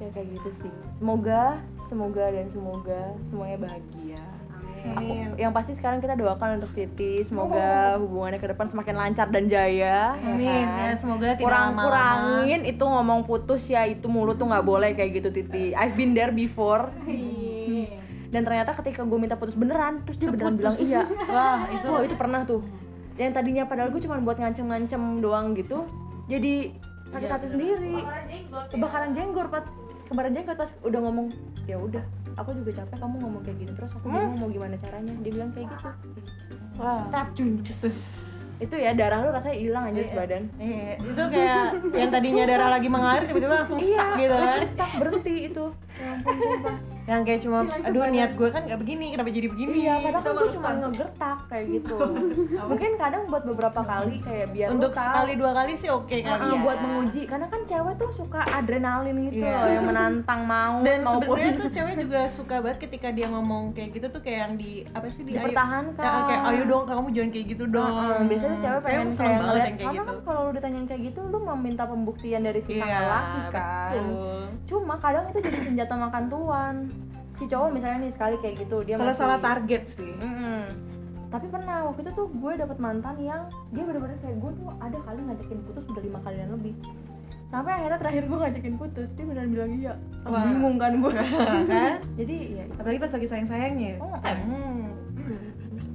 [0.00, 0.72] Ya kayak gitu sih.
[0.96, 3.00] Semoga semoga dan semoga
[3.32, 4.37] semuanya bahagia
[4.96, 5.36] Amin.
[5.36, 9.68] yang pasti sekarang kita doakan untuk Titi semoga hubungannya ke depan semakin lancar dan jaya
[9.68, 10.66] ya Amin.
[10.66, 10.80] kan?
[10.80, 15.22] Ya semoga tidak kurang kurangin itu ngomong putus ya itu mulut tuh nggak boleh kayak
[15.22, 15.76] gitu Titi.
[15.76, 16.88] I've been there before.
[18.28, 21.08] Dan ternyata ketika gue minta putus beneran terus dia beneran bilang iya.
[21.32, 22.60] Wah, itu oh itu pernah tuh.
[23.16, 25.88] Yang tadinya padahal gue cuma buat ngancem-ngancem doang gitu
[26.28, 26.76] jadi
[27.08, 28.04] sakit hati sendiri.
[28.68, 29.48] Kebakaran jenggot
[30.08, 31.26] pas kebakaran jenggot pas udah ngomong
[31.68, 32.00] ya udah
[32.40, 33.72] aku juga capek kamu ngomong kayak gini.
[33.76, 35.12] Terus aku bingung mau gimana caranya.
[35.20, 35.88] Dia bilang kayak gitu.
[37.12, 37.60] Tap, jun,
[38.58, 42.90] itu ya darah lu rasanya hilang aja sebadan Iya, itu kayak yang tadinya darah lagi
[42.90, 44.42] mengalir tiba-tiba langsung stuck gitu kan.
[44.42, 45.64] langsung stuck berhenti itu.
[45.98, 49.72] Ya ampun Yang kayak cuma aduh niat gue kan nggak begini, kenapa jadi begini?
[49.80, 51.96] iya padahal kan gue cuma ngegertak kayak gitu
[52.68, 56.28] mungkin kadang buat beberapa kali kayak biar Untuk tahu sekali dua kali sih oke kali
[56.38, 56.60] Ah, ya.
[56.60, 59.56] buat menguji karena kan cewek tuh suka adrenalin gitu Iya.
[59.56, 63.88] loh yang menantang mau Dan sebenarnya tuh cewek juga suka banget ketika dia ngomong kayak
[63.90, 67.06] gitu tuh kayak yang di apa sih di ayo- dipertahankan Ya, kayak ayo dong kamu
[67.10, 67.88] jangan kayak gitu dong.
[67.94, 70.10] Heeh, biasanya tuh cewek pengen kayak banget ngeliat yang kayak karena gitu.
[70.10, 73.90] kan kalau lu ditanyain kayak gitu lu meminta pembuktian dari si sang Iya, lelaki kan
[73.90, 74.40] betul.
[74.68, 76.74] cuma kadang itu jadi senjata makan tuan
[77.38, 80.12] si cowok misalnya nih sekali kayak gitu dia Kalau masih- salah target sih.
[80.12, 80.62] Mm-mm.
[81.28, 84.98] tapi pernah waktu itu tuh gue dapet mantan yang dia bener-bener kayak gue tuh ada
[84.98, 86.72] kali ngajakin putus udah lima kali dan lebih
[87.46, 90.42] sampai akhirnya terakhir gue ngajakin putus dia beneran bilang iya Wah.
[90.42, 91.12] bingung kan gue
[91.68, 91.96] kan?
[92.14, 93.92] jadi ya Apalagi pas lagi sayang-sayangnya.
[93.98, 94.88] Oh, Hmm.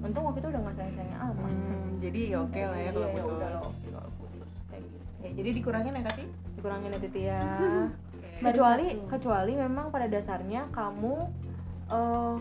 [0.02, 3.02] untung waktu itu udah nggak sayang sayang amat Hmm, jadi ya oke lah ya kalau
[3.04, 3.34] Iya, ya putus.
[3.34, 6.24] udah oke kalau putus kayak gitu Ya, jadi dikurangin ya Kati?
[6.54, 7.42] dikurangin ya Titi ya
[8.44, 9.08] kecuali satu.
[9.10, 11.16] kecuali memang pada dasarnya kamu
[11.92, 12.36] eh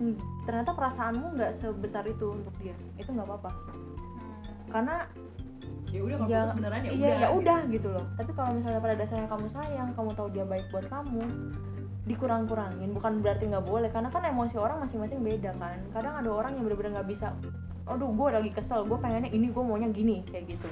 [0.00, 0.14] hmm,
[0.46, 2.74] ternyata perasaanmu nggak sebesar itu untuk dia.
[2.98, 3.50] Itu nggak apa-apa.
[4.70, 5.06] Karena
[5.94, 8.04] ya udah ya, beneran ya iya ya udah gitu loh.
[8.18, 11.22] Tapi kalau misalnya pada dasarnya kamu sayang kamu tahu dia baik buat kamu
[12.04, 13.88] dikurang-kurangin bukan berarti nggak boleh.
[13.94, 15.78] Karena kan emosi orang masing-masing beda kan.
[15.94, 17.30] Kadang ada orang yang bener-bener nggak bisa
[17.84, 20.68] aduh gue lagi kesel gue pengennya ini gue maunya gini kayak gitu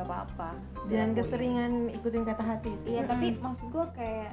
[0.00, 0.50] nggak apa-apa.
[0.88, 2.96] Jangan keseringan ikutin kata hati sih.
[2.96, 4.32] Iya tapi maksud gue kayak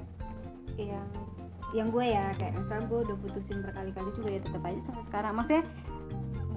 [0.80, 1.08] yang
[1.76, 5.34] yang gue ya kayak misal gue udah putusin berkali-kali juga ya tetap aja sampai sekarang.
[5.36, 5.64] Maksudnya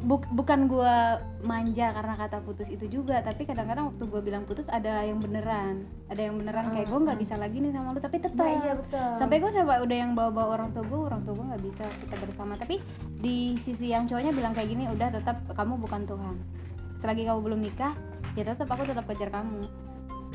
[0.06, 0.94] buk- bukan gue
[1.42, 5.82] manja karena kata putus itu juga tapi kadang-kadang waktu gue bilang putus ada yang beneran.
[6.06, 8.72] Ada yang beneran kayak gue nggak bisa lagi nih sama lu tapi tetap nah iya
[8.78, 9.10] betul.
[9.18, 12.14] Sampai gue sampai udah yang bawa-bawa orang tua gue orang tua gue nggak bisa kita
[12.22, 12.54] bersama.
[12.54, 12.78] Tapi
[13.18, 16.36] di sisi yang cowoknya bilang kayak gini udah tetap kamu bukan Tuhan.
[17.00, 17.92] Selagi kamu belum nikah
[18.38, 19.66] ya tetap aku tetap kejar kamu.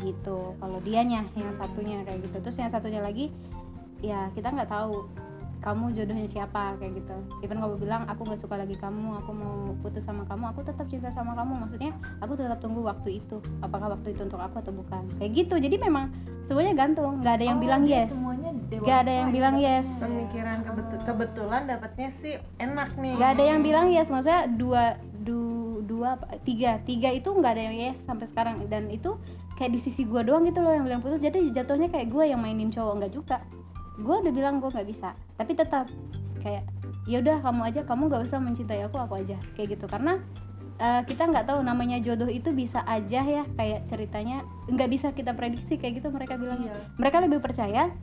[0.03, 0.38] Gitu.
[0.60, 2.38] Kalau dianya yang satunya kayak gitu.
[2.43, 3.31] Terus yang satunya lagi
[4.03, 5.08] ya kita nggak tahu
[5.63, 7.15] kamu jodohnya siapa kayak gitu.
[7.41, 10.86] Even kamu bilang aku nggak suka lagi kamu aku mau putus sama kamu aku tetap
[10.91, 11.65] cinta sama kamu.
[11.65, 15.10] Maksudnya aku tetap tunggu waktu itu apakah waktu itu untuk aku atau bukan.
[15.17, 15.55] Kayak gitu.
[15.58, 16.13] Jadi memang
[16.45, 17.23] semuanya gantung.
[17.23, 18.10] Nggak ada yang Oh, bilang dia yes.
[18.13, 19.88] semuanya nggak ada yang bilang yes.
[19.97, 23.13] Pemikiran kebetul kebetulan dapatnya sih enak nih.
[23.17, 24.08] nggak ada yang bilang yes.
[24.13, 24.84] Maksudnya dua
[25.25, 26.82] du, dua tiga.
[26.84, 28.65] Tiga itu nggak ada yang yes sampai sekarang.
[28.67, 29.15] Dan itu
[29.56, 31.21] kayak di sisi gue doang gitu loh yang bilang putus.
[31.21, 33.38] Jadi jatuhnya kayak gue yang mainin cowok nggak juga.
[34.02, 35.15] Gue udah bilang gue nggak bisa.
[35.38, 35.88] Tapi tetap
[36.43, 36.65] kayak
[37.06, 37.82] ya udah kamu aja.
[37.86, 39.38] Kamu nggak usah mencintai aku aku aja.
[39.54, 39.86] Kayak gitu.
[39.86, 40.19] Karena
[40.82, 43.43] eh, kita nggak tahu namanya jodoh itu bisa aja ya.
[43.56, 45.78] Kayak ceritanya nggak bisa kita prediksi.
[45.78, 46.65] Kayak gitu mereka bilang.
[46.98, 47.93] Mereka lebih percaya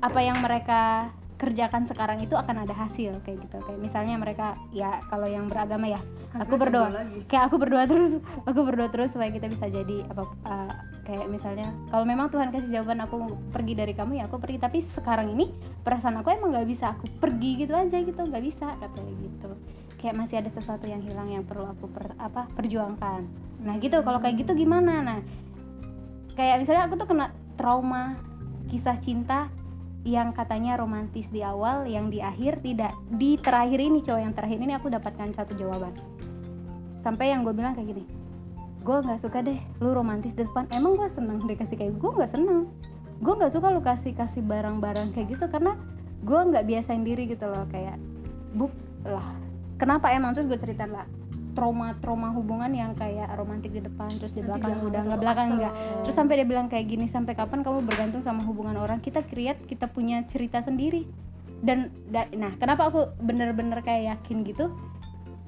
[0.00, 3.56] apa yang mereka kerjakan sekarang itu akan ada hasil kayak gitu.
[3.64, 6.00] Kayak misalnya mereka ya kalau yang beragama ya
[6.36, 6.92] aku berdoa.
[7.32, 10.70] kayak aku berdoa terus aku berdoa terus supaya kita bisa jadi apa uh,
[11.08, 14.60] kayak misalnya kalau memang Tuhan kasih jawaban aku pergi dari kamu ya aku pergi.
[14.60, 15.48] Tapi sekarang ini
[15.80, 16.92] perasaan aku emang nggak bisa.
[16.92, 19.50] Aku pergi gitu aja gitu nggak bisa katanya gitu.
[19.96, 23.24] Kayak masih ada sesuatu yang hilang yang perlu aku per, apa perjuangkan.
[23.64, 24.04] Nah gitu.
[24.04, 25.00] Kalau kayak gitu gimana?
[25.00, 25.18] Nah
[26.36, 28.16] kayak misalnya aku tuh kena trauma
[28.68, 29.48] kisah cinta
[30.04, 32.96] yang katanya romantis di awal, yang di akhir tidak.
[33.20, 35.92] Di terakhir ini cowok yang terakhir ini aku dapatkan satu jawaban.
[37.00, 38.04] Sampai yang gue bilang kayak gini,
[38.80, 40.64] gue nggak suka deh lu romantis di depan.
[40.72, 42.68] Emang gue seneng deh kasih kayak gue nggak seneng.
[43.20, 45.76] Gue nggak suka lu kasih kasih barang-barang kayak gitu karena
[46.24, 48.00] gue nggak biasain diri gitu loh kayak
[48.56, 48.72] buk
[49.04, 49.36] lah.
[49.76, 51.04] Kenapa emang terus gue cerita lah
[51.52, 56.16] trauma-trauma hubungan yang kayak romantis di depan terus di belakang udah nggak belakang enggak terus
[56.16, 59.02] sampai dia bilang kayak gini sampai kapan kamu bergantung sama hubungan orang?
[59.02, 61.04] Kita create kita punya cerita sendiri.
[61.60, 64.72] Dan da- nah kenapa aku bener-bener kayak yakin gitu?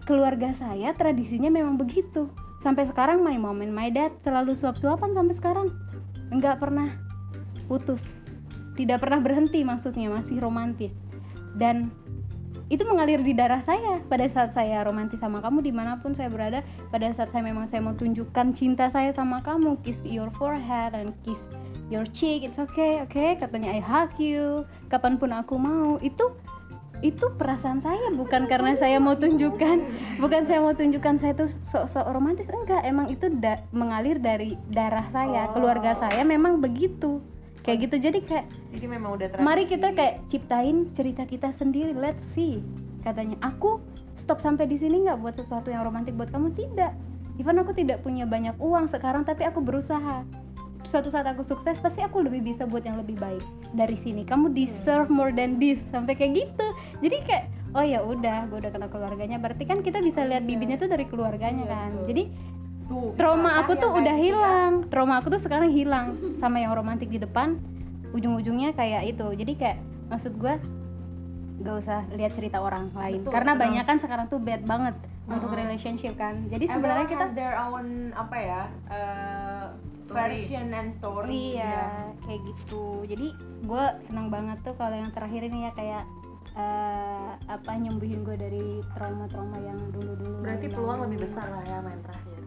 [0.04, 2.28] Keluarga saya tradisinya memang begitu.
[2.60, 5.66] Sampai sekarang my mom and my dad selalu suap-suapan sampai sekarang.
[6.34, 6.92] Nggak pernah
[7.70, 8.02] putus.
[8.76, 10.10] Tidak pernah berhenti maksudnya.
[10.12, 10.92] Masih romantis.
[11.56, 11.92] Dan
[12.72, 16.32] itu mengalir di darah saya pada saat saya romantis sama kamu di mana pun saya
[16.32, 20.96] berada pada saat saya memang saya mau tunjukkan cinta saya sama kamu kiss your forehead
[20.96, 21.44] and kiss
[21.92, 23.36] your cheek it's okay okay?
[23.36, 26.00] katanya I hug you kapan pun aku mau.
[26.00, 26.32] Itu
[27.02, 29.82] itu perasaan saya bukan karena saya mau tunjukkan
[30.22, 32.80] bukan saya mau tunjukkan saya tuh sok-sok romantis enggak.
[32.86, 37.18] Emang itu da- mengalir dari darah saya keluarga saya memang begitu
[37.62, 39.46] kayak gitu jadi kayak Jadi memang udah tradisi.
[39.46, 42.58] mari kita kayak ciptain cerita kita sendiri let's see
[43.02, 43.36] katanya.
[43.42, 43.82] Aku
[44.14, 46.54] stop sampai di sini nggak buat sesuatu yang romantis buat kamu?
[46.54, 46.92] Tidak.
[47.42, 50.22] Even aku tidak punya banyak uang sekarang tapi aku berusaha.
[50.90, 53.42] Suatu saat aku sukses pasti aku lebih bisa buat yang lebih baik
[53.74, 54.26] dari sini.
[54.26, 55.82] Kamu deserve more than this.
[55.90, 56.66] Sampai kayak gitu.
[57.02, 59.40] Jadi kayak oh ya udah gue udah kenal keluarganya.
[59.40, 62.04] Berarti kan kita bisa lihat bibitnya tuh dari keluarganya kan.
[62.04, 62.28] Jadi
[62.92, 64.72] Tuh, trauma aku tuh udah hilang.
[64.92, 67.56] trauma aku tuh sekarang hilang sama yang romantis di depan.
[68.12, 69.24] Ujung-ujungnya kayak itu.
[69.32, 69.78] Jadi kayak
[70.12, 70.60] maksud gue
[71.62, 73.24] gak usah lihat cerita orang lain.
[73.24, 74.92] Karena banyak kan sekarang tuh bad banget
[75.24, 76.44] untuk relationship kan.
[76.52, 79.64] Jadi sebenarnya kita has their own apa ya uh,
[80.04, 81.56] version and story.
[81.56, 83.08] Iya kayak gitu.
[83.08, 83.32] Jadi
[83.64, 86.04] gue senang banget tuh kalau yang terakhir ini ya kayak
[86.52, 91.78] eh, apa nyembuhin gue dari trauma-trauma yang dulu-dulu Berarti yang- peluang lebih besar lah ya
[91.80, 92.41] main terakhir.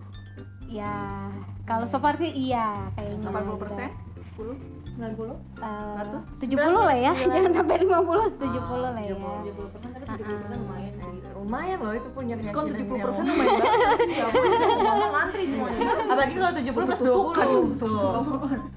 [0.68, 1.30] Ya
[1.64, 3.90] kalau so far sih iya kayaknya 80%?
[4.36, 4.56] 10
[4.96, 5.60] 90?
[5.60, 10.16] 100 70 lah ya jangan sampai 50 70 lah ya 70 persen tapi 70 Ah,
[10.16, 11.20] persen lumayan sih.
[11.36, 14.08] Lumayan loh itu punya Diskon keyakinan 70% yang- lumayan banget.
[14.10, 14.50] Ya ampun,
[14.82, 15.80] ngomong antri semuanya.
[16.08, 17.78] Apalagi kalau 70 plus 20.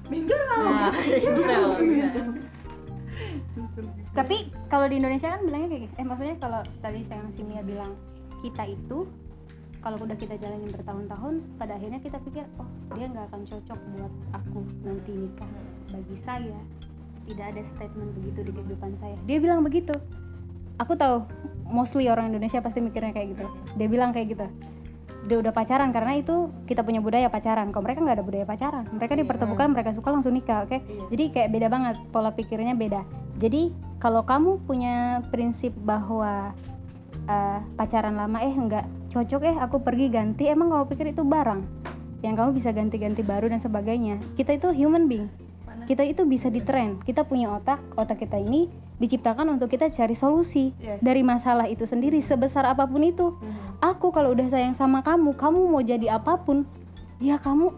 [0.05, 0.91] Minder nggak?
[4.11, 7.61] tapi kalau di Indonesia kan bilangnya kayak gitu eh maksudnya kalau tadi saya si Mia
[7.61, 7.93] bilang
[8.41, 9.05] kita itu
[9.79, 14.13] kalau udah kita jalanin bertahun-tahun pada akhirnya kita pikir oh dia nggak akan cocok buat
[14.35, 15.51] aku nanti nikah
[15.91, 16.59] bagi saya.
[17.29, 19.15] Tidak ada statement begitu di kehidupan saya.
[19.29, 19.93] Dia bilang begitu.
[20.81, 21.23] Aku tahu
[21.69, 23.45] mostly orang Indonesia pasti mikirnya kayak gitu.
[23.77, 24.47] Dia bilang kayak gitu.
[25.29, 27.69] Dia udah pacaran karena itu kita punya budaya pacaran.
[27.69, 28.83] Kalau mereka nggak ada budaya pacaran?
[28.89, 30.81] Mereka dipertemukan mereka suka langsung nikah oke?
[31.13, 33.05] Jadi kayak beda banget pola pikirnya beda.
[33.37, 33.69] Jadi
[34.01, 36.51] kalau kamu punya prinsip bahwa
[37.29, 40.45] eh, pacaran lama eh nggak cocok eh aku pergi ganti.
[40.47, 41.61] Emang kamu pikir itu barang?
[42.21, 44.21] Yang kamu bisa ganti-ganti baru dan sebagainya.
[44.37, 45.27] Kita itu human being.
[45.89, 48.69] Kita itu bisa ditrain kita punya otak otak kita ini
[48.99, 53.33] diciptakan untuk kita cari solusi dari masalah itu sendiri sebesar apa pun itu.
[53.81, 56.67] Aku kalau udah sayang sama kamu kamu mau jadi apa pun
[57.17, 57.73] ya kamu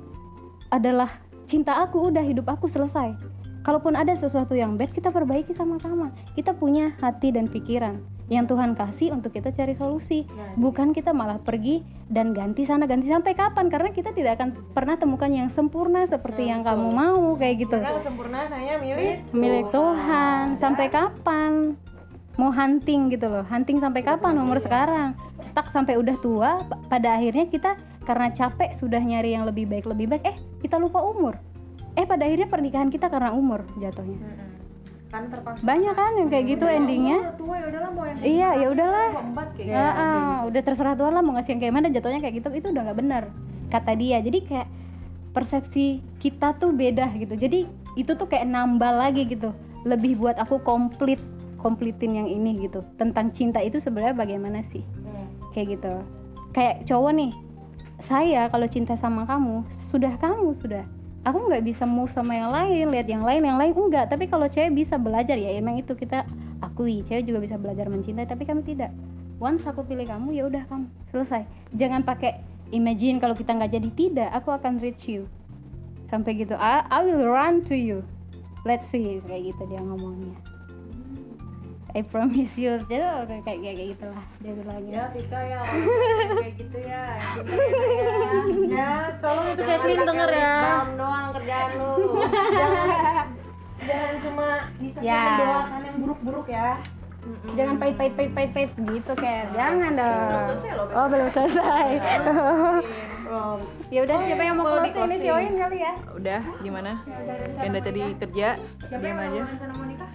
[0.73, 1.07] adalah
[1.47, 3.15] cinta aku udah hidup aku selesai.
[3.61, 6.09] Kalaupun ada sesuatu yang bad kita perbaiki sama-sama.
[6.33, 10.23] Kita punya hati dan pikiran yang Tuhan kasih untuk kita cari solusi.
[10.55, 13.67] Bukan kita malah pergi dan ganti sana ganti sampai kapan?
[13.67, 17.75] Karena kita tidak akan pernah temukan yang sempurna seperti yang kamu mau kayak gitu.
[17.75, 20.55] Karena kesempurnaan hanya milik milik Tuhan.
[20.55, 21.75] Sampai kapan?
[22.39, 23.43] Mau hunting gitu loh.
[23.43, 24.39] Hunting sampai kapan?
[24.39, 25.11] Umur sekarang.
[25.43, 27.75] Stuck sampai udah tua pa- pada akhirnya kita
[28.07, 31.35] karena capek sudah nyari yang lebih baik lebih baik eh kita lupa umur.
[31.99, 34.50] Eh pada akhirnya pernikahan kita karena umur jatuhnya
[35.11, 37.19] kan terpaksa banyak kan yang kayak gitu endingnya?
[37.19, 39.09] udah tua ya udahlah mau yang iya ya udahlah.
[39.91, 42.81] ah, udah terserah Tuhan lah mau ngasih yang kayak mana jatuhnya kayak gitu itu udah
[42.87, 43.23] nggak benar
[43.67, 44.17] kata dia.
[44.23, 44.67] Jadi kayak
[45.35, 47.35] persepsi kita tuh beda gitu.
[47.35, 47.67] Jadi
[47.99, 49.51] itu tuh kayak nambah lagi gitu
[49.83, 51.19] lebih buat aku komplit
[51.59, 52.79] komplitin yang ini gitu.
[52.95, 54.83] Tentang cinta itu sebenarnya bagaimana sih?
[55.51, 55.93] Kayak gitu.
[56.55, 57.31] Kayak cowok nih
[58.01, 60.83] saya kalau cinta sama kamu sudah kamu sudah
[61.21, 64.09] aku nggak bisa move sama yang lain lihat yang lain yang lain enggak.
[64.09, 66.25] Tapi kalau cewek bisa belajar ya emang itu kita
[66.61, 67.05] akui.
[67.05, 68.89] Cewek juga bisa belajar mencintai tapi kami tidak.
[69.41, 71.45] Once aku pilih kamu ya udah kamu selesai.
[71.73, 72.41] Jangan pakai
[72.73, 75.25] imagine kalau kita nggak jadi tidak aku akan reach you.
[76.05, 76.57] Sampai gitu.
[76.59, 78.01] I, I will run to you.
[78.61, 80.50] Let's see kayak gitu dia ngomongnya
[81.91, 85.61] I promise you jadi kayak kayak kayak gitulah dia bilangnya ya Vika ya
[86.39, 87.33] kayak gitu ya ya
[88.71, 90.55] Ya, tolong itu Kathleen denger ya.
[90.63, 91.91] Bam doang kerjaan lu
[93.81, 95.21] Jangan cuma bisa Ya.
[95.25, 96.69] mendoakan yang buruk-buruk ya.
[97.53, 100.49] Jangan pahit pahit pahit pahit pahit gitu kayak jangan dong
[100.91, 101.87] oh belum selesai
[103.93, 105.27] ya udah siapa yang mau closing ini si.
[105.31, 106.99] Oin kali ya Udah, gimana?
[107.59, 108.47] Yang dari tadi kerja,
[108.91, 109.43] diam aja.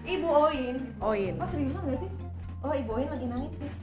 [0.05, 0.75] Ibu Oin.
[1.01, 1.33] Oin.
[1.41, 2.11] oh seriusan gak sih
[2.61, 3.77] oh ibu Oin lagi nangis sis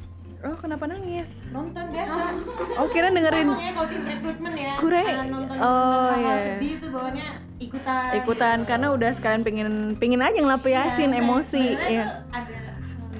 [0.43, 1.39] Oh, kenapa nangis?
[1.55, 2.36] Nonton biasa.
[2.83, 4.75] Oh, kira dengerin kalau tim recruitment ya.
[4.75, 4.99] Kure.
[4.99, 6.36] nah, nonton Oh, iya.
[6.59, 7.27] sedih itu bawahnya
[7.63, 8.12] ikutan.
[8.19, 11.63] ikutan karena udah sekalian pengen pengen aja ngelampiasin Iya, emosi.
[11.79, 12.05] Iya.
[12.27, 12.62] ada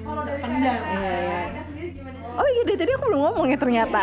[0.04, 0.80] kalau dari pendam.
[0.84, 1.40] Iya, iya.
[2.34, 4.02] Oh iya, dari tadi aku belum ngomong ya ternyata.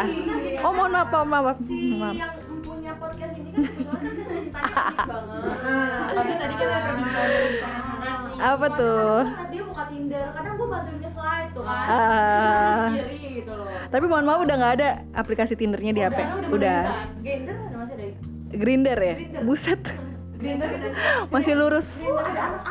[0.62, 1.58] Oh, mohon maaf, maaf, maaf.
[1.60, 2.16] maaf.
[2.16, 4.48] yang punya podcast ini kan kebetulan kan unik
[5.12, 5.42] banget
[6.12, 7.36] tapi tadi kan ada bicara
[8.42, 9.18] Apa tuh?
[9.22, 12.86] Kadang dia buka Tinder, kadang gue bantuin ke slide tuh kan Ah.
[12.90, 16.20] Kiri gitu loh Tapi mohon maaf udah nggak ada aplikasi Tindernya di HP.
[16.50, 16.80] Udah.
[17.22, 18.06] Gender ada masih ada
[18.52, 19.16] Grinder ya?
[19.42, 19.82] Buset.
[21.30, 21.86] Masih lurus.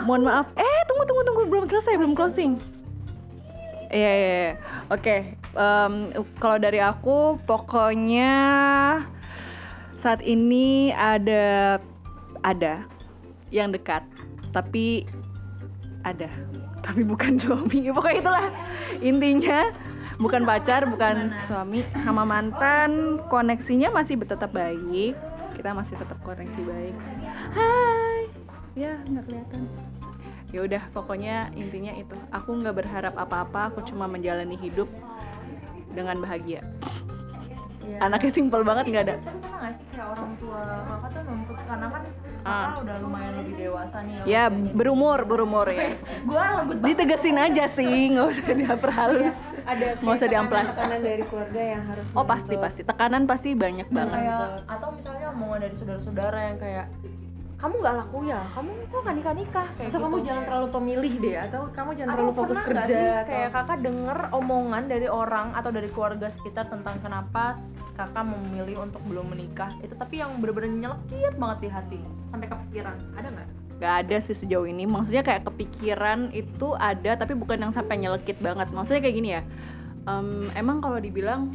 [0.02, 0.46] Mohon maaf.
[0.54, 2.58] Eh, tunggu tunggu tunggu belum selesai, belum closing.
[3.90, 4.52] Iya, iya, iya.
[4.86, 5.94] Oke, em,
[6.38, 8.32] kalau dari aku pokoknya
[9.98, 11.76] saat ini ada
[12.46, 12.86] ada
[13.50, 14.06] yang dekat,
[14.54, 15.04] tapi
[16.06, 16.30] ada,
[16.86, 17.90] tapi bukan suami.
[17.90, 18.46] Pokoknya itulah
[19.02, 19.74] intinya
[20.22, 23.18] bukan pacar, bukan suami, sama mantan.
[23.26, 25.18] Koneksinya masih tetap baik.
[25.58, 26.94] Kita masih tetap koneksi baik.
[27.58, 28.30] Hai,
[28.78, 29.89] ya nggak kelihatan.
[30.50, 32.14] Ya udah pokoknya intinya itu.
[32.30, 34.90] Aku nggak berharap apa-apa aku cuma menjalani hidup
[35.90, 36.62] dengan bahagia.
[37.80, 38.06] Iya.
[38.06, 39.16] anaknya simpel banget nggak ada.
[39.18, 42.02] Tapi pernah nggak sih kayak orang tua kakak tuh nuntut karena kan
[42.40, 42.52] Ah.
[42.70, 44.44] kakak udah lumayan lebih dewasa nih ya.
[44.48, 45.98] Berumur berumur ya.
[46.28, 46.86] Gue lembut banget.
[46.94, 49.34] Ditegasin aja sih nggak usah diperhalus
[49.66, 50.66] ada Nggak usah diamplas.
[50.70, 52.80] tekanan dari keluarga yang harus oh pasti pasti.
[52.86, 54.14] Tekanan pasti banyak banget.
[54.14, 54.38] kayak
[54.70, 56.86] atau misalnya omongan dari saudara-saudara yang kayak
[57.60, 58.40] kamu nggak laku ya?
[58.56, 60.04] Kamu kok nggak nikah nikah kayak atau gitu.
[60.08, 62.96] kamu jangan terlalu pemilih deh atau kamu jangan Atau terlalu fokus kerja sih?
[62.96, 67.44] atau- kayak kakak denger omongan dari orang atau dari keluarga sekitar tentang kenapa
[67.94, 69.70] kakak memilih untuk belum menikah.
[69.84, 72.00] Itu tapi yang bener-bener nyelekit banget di hati.
[72.32, 72.96] Sampai kepikiran.
[73.14, 73.48] Ada nggak?
[73.80, 74.84] Gak ada sih sejauh ini.
[74.84, 78.72] Maksudnya kayak kepikiran itu ada tapi bukan yang sampai nyelekit banget.
[78.72, 79.42] Maksudnya kayak gini ya
[80.08, 81.52] em, emang kalau dibilang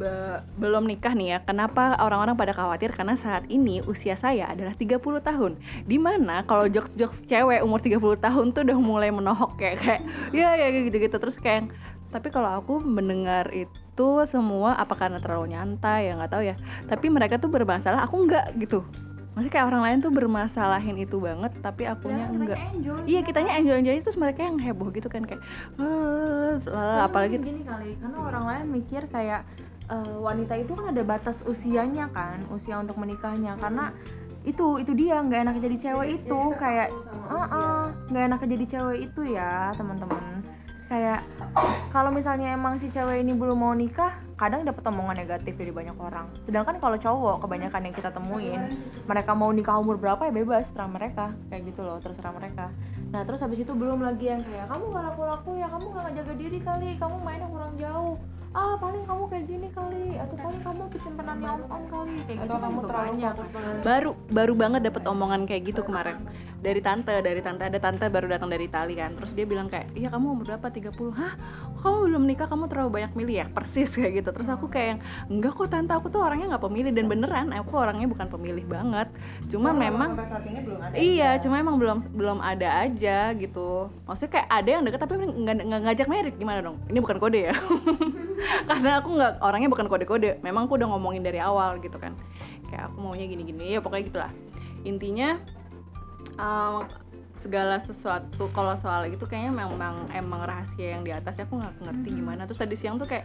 [0.00, 2.90] be- belum nikah nih ya kenapa orang-orang pada khawatir?
[2.96, 5.60] Karena saat ini usia saya adalah 30 tahun.
[5.84, 10.00] Di mana kalau jokes-jokes cewek umur 30 tahun tuh udah mulai menohok kayak kayak
[10.32, 11.16] ya ya gitu-gitu.
[11.20, 11.68] Terus kayak
[12.10, 16.08] tapi kalau aku mendengar itu semua apa karena terlalu nyantai?
[16.08, 16.56] Ya nggak tahu ya.
[16.88, 18.82] Tapi mereka tuh bermasalah aku nggak gitu.
[19.30, 23.52] Maksudnya kayak orang lain tuh bermasalahin itu banget tapi akunya Ya, enggak enjoy iya kitanya
[23.62, 25.38] enjoy enjoy terus mereka yang heboh gitu kan kayak
[25.78, 29.46] "Eh, lala," Soalnya apalagi gini kali karena orang lain mikir kayak
[29.90, 33.58] eh, wanita itu kan ada batas usianya kan usia untuk menikahnya.
[33.58, 33.90] Karena
[34.40, 36.88] itu itu dia nggak enak jadi cewek itu kayak
[37.28, 40.40] "Uh-uh, nggak enak jadi cewek itu ya teman-teman.
[40.90, 41.22] Kayak
[41.94, 45.94] kalau misalnya emang si cewek ini belum mau nikah kadang dapat omongan negatif dari banyak
[46.00, 46.26] orang.
[46.42, 48.74] Sedangkan kalau cowok kebanyakan yang kita temuin
[49.04, 51.26] mereka mau nikah umur berapa ya bebas terserah mereka.
[51.52, 52.72] Kayak gitu loh terserah mereka.
[53.12, 56.34] Nah terus habis itu belum lagi yang kayak kamu gak laku-laku ya kamu gak ngejaga
[56.34, 58.16] diri kali kamu mainnya kurang jauh
[58.50, 62.14] ah paling kamu kayak gini kali atau paling kamu kesimpanannya om om kali.
[62.26, 63.34] Kayak gitu atau kan kamu terlalu banyak.
[63.86, 66.16] baru baru banget dapet omongan kayak gitu kemarin
[66.60, 69.90] dari tante dari tante ada tante baru datang dari Itali kan terus dia bilang kayak
[69.96, 71.32] iya kamu umur berapa 30 hah
[71.80, 75.00] kamu belum nikah kamu terlalu banyak milih ya persis kayak gitu terus aku kayak yang,
[75.32, 79.08] enggak kok tante aku tuh orangnya nggak pemilih dan beneran aku orangnya bukan pemilih banget
[79.48, 83.88] cuma memang sampai saat ini belum ada Iya, cuma emang belum belum ada aja gitu.
[84.04, 86.76] Maksudnya kayak ada yang deket tapi nggak nggak ngajak merit gimana dong?
[86.92, 87.54] Ini bukan kode ya?
[88.68, 90.30] Karena aku nggak orangnya bukan kode-kode.
[90.44, 92.12] Memang aku udah ngomongin dari awal gitu kan.
[92.68, 94.32] Kayak aku maunya gini-gini ya pokoknya gitulah.
[94.84, 95.40] Intinya
[96.38, 96.86] em,
[97.40, 101.74] segala sesuatu kalau soal itu kayaknya memang emang rahasia yang di atas ya aku nggak
[101.80, 102.44] ngerti gimana.
[102.44, 103.24] Terus tadi siang tuh kayak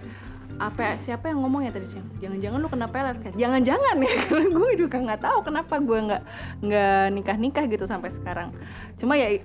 [0.56, 2.08] apa siapa yang ngomong ya tadi siang?
[2.24, 6.24] Jangan-jangan lu kena pelet kan jangan-jangan ya karena gue juga nggak tahu kenapa gue nggak
[6.64, 8.56] nggak nikah nikah gitu sampai sekarang.
[8.96, 9.36] Cuma ya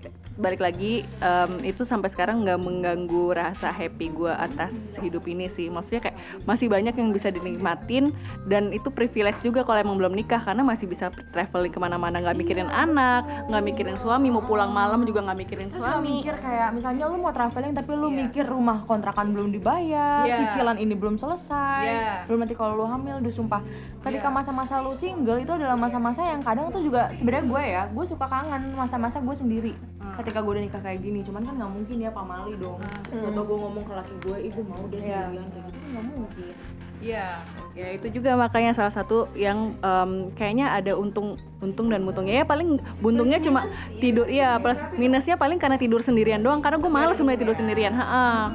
[0.40, 5.68] balik lagi em, itu sampai sekarang nggak mengganggu rasa happy gue atas hidup ini sih
[5.68, 8.16] maksudnya kayak masih banyak yang bisa dinikmatin
[8.48, 12.34] dan itu privilege juga kalau emang belum nikah karena masih bisa traveling ke mana-mana nggak
[12.34, 16.72] mikirin anak nggak mikirin suami mau pulang malam juga nggak mikirin terus suami mikir kayak
[16.72, 18.18] misalnya lu mau traveling tapi lu Iya.
[18.26, 20.36] mikir rumah kontrakan belum dibayar Iya.
[20.40, 22.14] cicilan ini belum selesai Iya.
[22.24, 23.60] belum nanti kalau lu hamil duh sumpah
[24.00, 24.34] ketika Iya.
[24.34, 28.24] masa-masa lu single itu adalah masa-masa yang kadang tuh juga sebenarnya gue ya gue suka
[28.24, 30.16] kangen masa-masa gue sendiri Hmm.
[30.16, 32.78] ketika gue udah nikah kayak gini cuman kan nggak mungkin ya pamali dong.
[33.10, 35.26] Atau gue ngomong ke laki gue gue mau deh Iya.
[35.26, 36.54] sendirian kayak gitu kan nggak mungkin.
[37.00, 37.26] Iya,
[37.72, 42.38] ya itu juga makanya salah satu yang em, kayaknya ada untung untung dan muntungnya.
[42.38, 43.64] Ya paling buntungnya cuma
[43.96, 47.90] tidur iya plus minusnya paling karena tidur sendirian doang karena gue males sebenarnya tidur sendirian.
[47.90, 48.52] Ha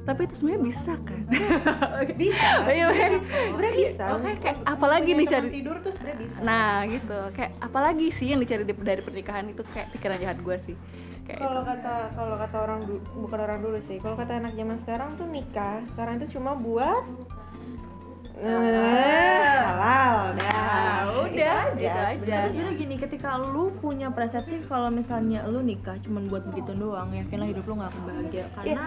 [0.00, 1.20] tapi itu sebenarnya bisa kan?
[2.16, 2.50] Bisa.
[2.72, 2.86] Iya,
[3.46, 4.04] sebenarnya bisa.
[4.16, 6.36] Oke, kayak apalagi nih cari tidur tuh sebenarnya bisa.
[6.40, 7.18] Nah gitu.
[7.30, 10.76] Kayak apalagi sih yang dicari di- dari pernikahan itu kayak pikiran jahat gue sih
[11.30, 12.80] kayak kalau kata kalau kata orang
[13.14, 14.02] bukan orang dulu sih.
[14.02, 15.78] Kalau kata anak zaman sekarang tuh nikah.
[15.94, 17.02] Sekarang itu cuma buat
[18.40, 21.00] eh, halal dah
[21.30, 25.96] udah Itu gitu aja Tapi sebenarnya gini, ketika lu punya persepsi kalau misalnya lu nikah
[26.04, 28.44] cuman buat begitu doang, yakinlah hidup lu gak akan bahagia.
[28.56, 28.84] Karena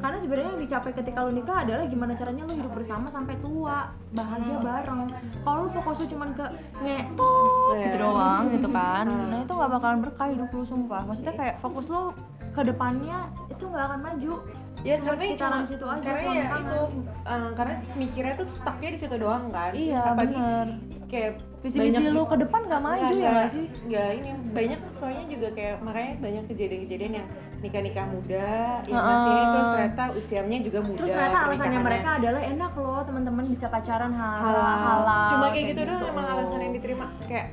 [0.00, 3.78] karena sebenarnya yang dicapai ketika lu nikah adalah gimana caranya lu hidup bersama sampai tua,
[4.14, 5.00] bahagia bareng.
[5.42, 6.46] Kalau lu fokusnya cuman ke
[6.82, 9.06] ngetot gitu doang gitu kan.
[9.06, 11.02] Nah, itu gak bakalan berkah hidup lu sumpah.
[11.06, 12.14] Maksudnya kayak fokus lu
[12.54, 13.18] ke depannya
[13.50, 14.34] itu nggak akan maju.
[14.84, 16.60] Ya Cuma sekitaran cuma situ aja karena ya tangan.
[16.60, 16.80] itu
[17.24, 20.68] eh, karena mikirnya tuh stucknya di situ doang kan Iya, apalagi bener.
[21.08, 21.32] kayak
[21.64, 23.64] Visi-visi lu ke depan gak maju ya gak sih?
[23.88, 27.26] Nggak, ini banyak soalnya juga kayak makanya banyak kejadian-kejadian yang
[27.64, 28.48] nikah-nikah muda
[28.84, 33.44] yang masih terus ternyata usianya juga muda Terus ternyata alasannya mereka adalah enak loh teman-teman
[33.48, 37.46] bisa pacaran halal, halal, cuma kayak gitu doang emang alasan yang diterima kayak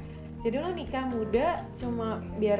[0.43, 1.47] jadi lo nikah muda
[1.79, 2.59] cuma biar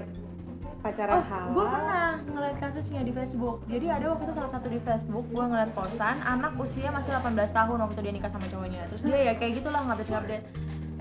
[0.81, 1.49] pacaran Oh, halal.
[1.53, 3.57] gue pernah ngeliat kasusnya di Facebook.
[3.69, 7.53] Jadi ada waktu itu salah satu di Facebook, gue ngeliat kosan, anak usia masih 18
[7.53, 8.81] tahun waktu dia nikah sama cowoknya.
[8.89, 10.45] Terus dia ya kayak gitulah ngupdate ngupdate.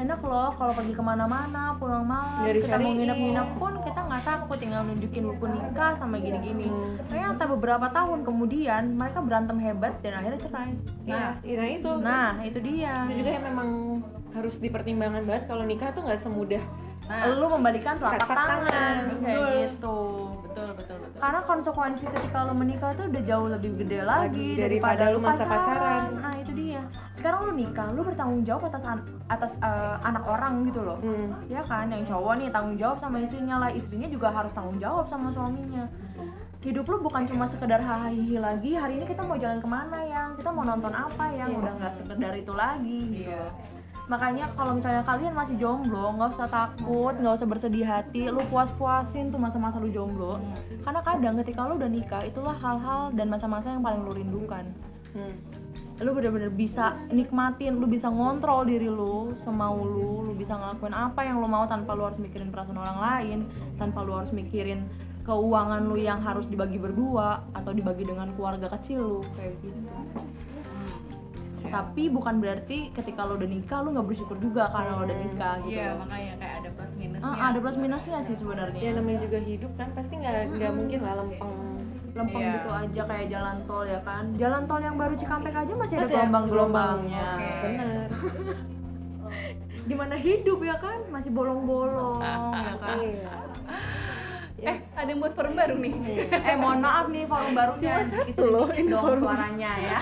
[0.00, 4.22] enak loh kalau pergi ke mana-mana pulang malam Nggak kita mau nginep-nginep pun kita nggak
[4.24, 6.72] takut tinggal nunjukin buku nikah sama gini-gini.
[7.04, 10.72] Ternyata beberapa tahun kemudian mereka berantem hebat dan akhirnya cerai.
[11.04, 11.92] Nah, nah itu.
[12.00, 13.04] Nah itu dia.
[13.12, 13.68] Itu juga yang memang
[14.32, 16.64] harus dipertimbangkan banget kalau nikah tuh nggak semudah
[17.08, 19.98] lu membalikan telapak tangan, tangan, kayak gitu.
[20.46, 21.18] Betul betul betul.
[21.18, 25.18] Karena konsekuensi ketika lo menikah tuh udah jauh lebih gede lagi, Lagi, daripada, daripada lu
[25.18, 26.02] lu masa pacaran.
[26.22, 26.82] nah itu dia.
[27.18, 30.98] Sekarang lu nikah lu bertanggung jawab atas an- atas eh, anak orang gitu loh.
[31.02, 31.34] Hmm.
[31.46, 33.70] ya kan yang cowok nih tanggung jawab sama istrinya lah.
[33.72, 35.90] Istrinya juga harus tanggung jawab sama suaminya.
[36.60, 38.76] Hidup lu bukan cuma sekedar hahihi lagi.
[38.76, 40.28] Hari ini kita mau jalan ke mana yang?
[40.36, 41.56] Kita mau nonton apa yang?
[41.56, 43.44] Udah nggak sekedar itu lagi gitu
[44.10, 48.66] makanya kalau misalnya kalian masih jomblo nggak usah takut nggak usah bersedih hati lu puas
[48.74, 50.42] puasin tuh masa-masa lu jomblo
[50.82, 54.66] karena kadang ketika lu udah nikah itulah hal-hal dan masa-masa yang paling lu rindukan
[55.10, 55.34] Hmm.
[56.00, 61.26] lu bener-bener bisa nikmatin, lu bisa ngontrol diri lu semau lu, lu bisa ngelakuin apa
[61.26, 63.38] yang lu mau tanpa lu harus mikirin perasaan orang lain,
[63.76, 64.86] tanpa lu harus mikirin
[65.28, 69.76] keuangan lu yang harus dibagi berdua atau dibagi dengan keluarga kecil lu kayak gitu.
[71.70, 75.54] Tapi bukan berarti ketika lu udah nikah lu nggak bersyukur juga karena lu udah nikah
[75.62, 75.70] gitu.
[75.78, 76.02] iya loh.
[76.02, 77.30] makanya kayak ada plus minusnya.
[77.30, 78.80] Ah, ada plus minusnya sih sebenarnya.
[78.82, 81.54] ya namanya juga hidup kan pasti nggak nggak mungkin lah lempeng.
[82.10, 82.54] Lempeng Iya.
[82.58, 84.24] gitu aja kayak jalan tol ya kan.
[84.34, 87.28] Jalan tol yang baru Cikampek aja masih ada gelombang gelombangnya.
[87.38, 87.68] Oke.
[87.78, 88.08] benar.
[89.90, 90.98] Gimana hidup ya kan?
[91.08, 92.20] Masih bolong-bolong
[92.66, 92.98] ya kan?
[92.98, 93.34] Iya
[94.62, 95.94] eh ada yang buat forum baru nih
[96.30, 97.94] eh mohon maaf nih forum barunya
[98.26, 99.22] itu loh, dikit ini dong forum.
[99.22, 99.98] suaranya ya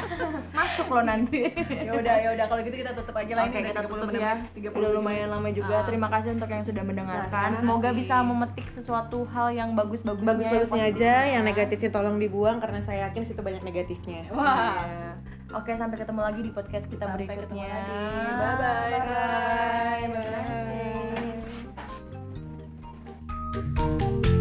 [0.51, 3.67] masuk lo nanti ya udah ya udah kalau gitu kita tutup aja lah Oke ini
[3.67, 5.85] kita udah 30 tutup ya 30 Udah lumayan lama juga Ah.
[5.85, 7.99] Terima kasih untuk yang sudah mendengarkan Semoga kasih.
[7.99, 11.31] bisa memetik sesuatu hal yang bagus-bagusnya yang bagus-bagusnya aja positifnya.
[11.31, 15.11] yang negatifnya tolong dibuang karena saya yakin situ banyak negatifnya wah Iya.
[15.51, 17.97] Oke sampai ketemu lagi di podcast kita Sampai berikutnya ketemu lagi.
[18.37, 18.91] Bye-bye.
[18.93, 20.29] Bye-bye.
[23.49, 24.38] Bye-bye.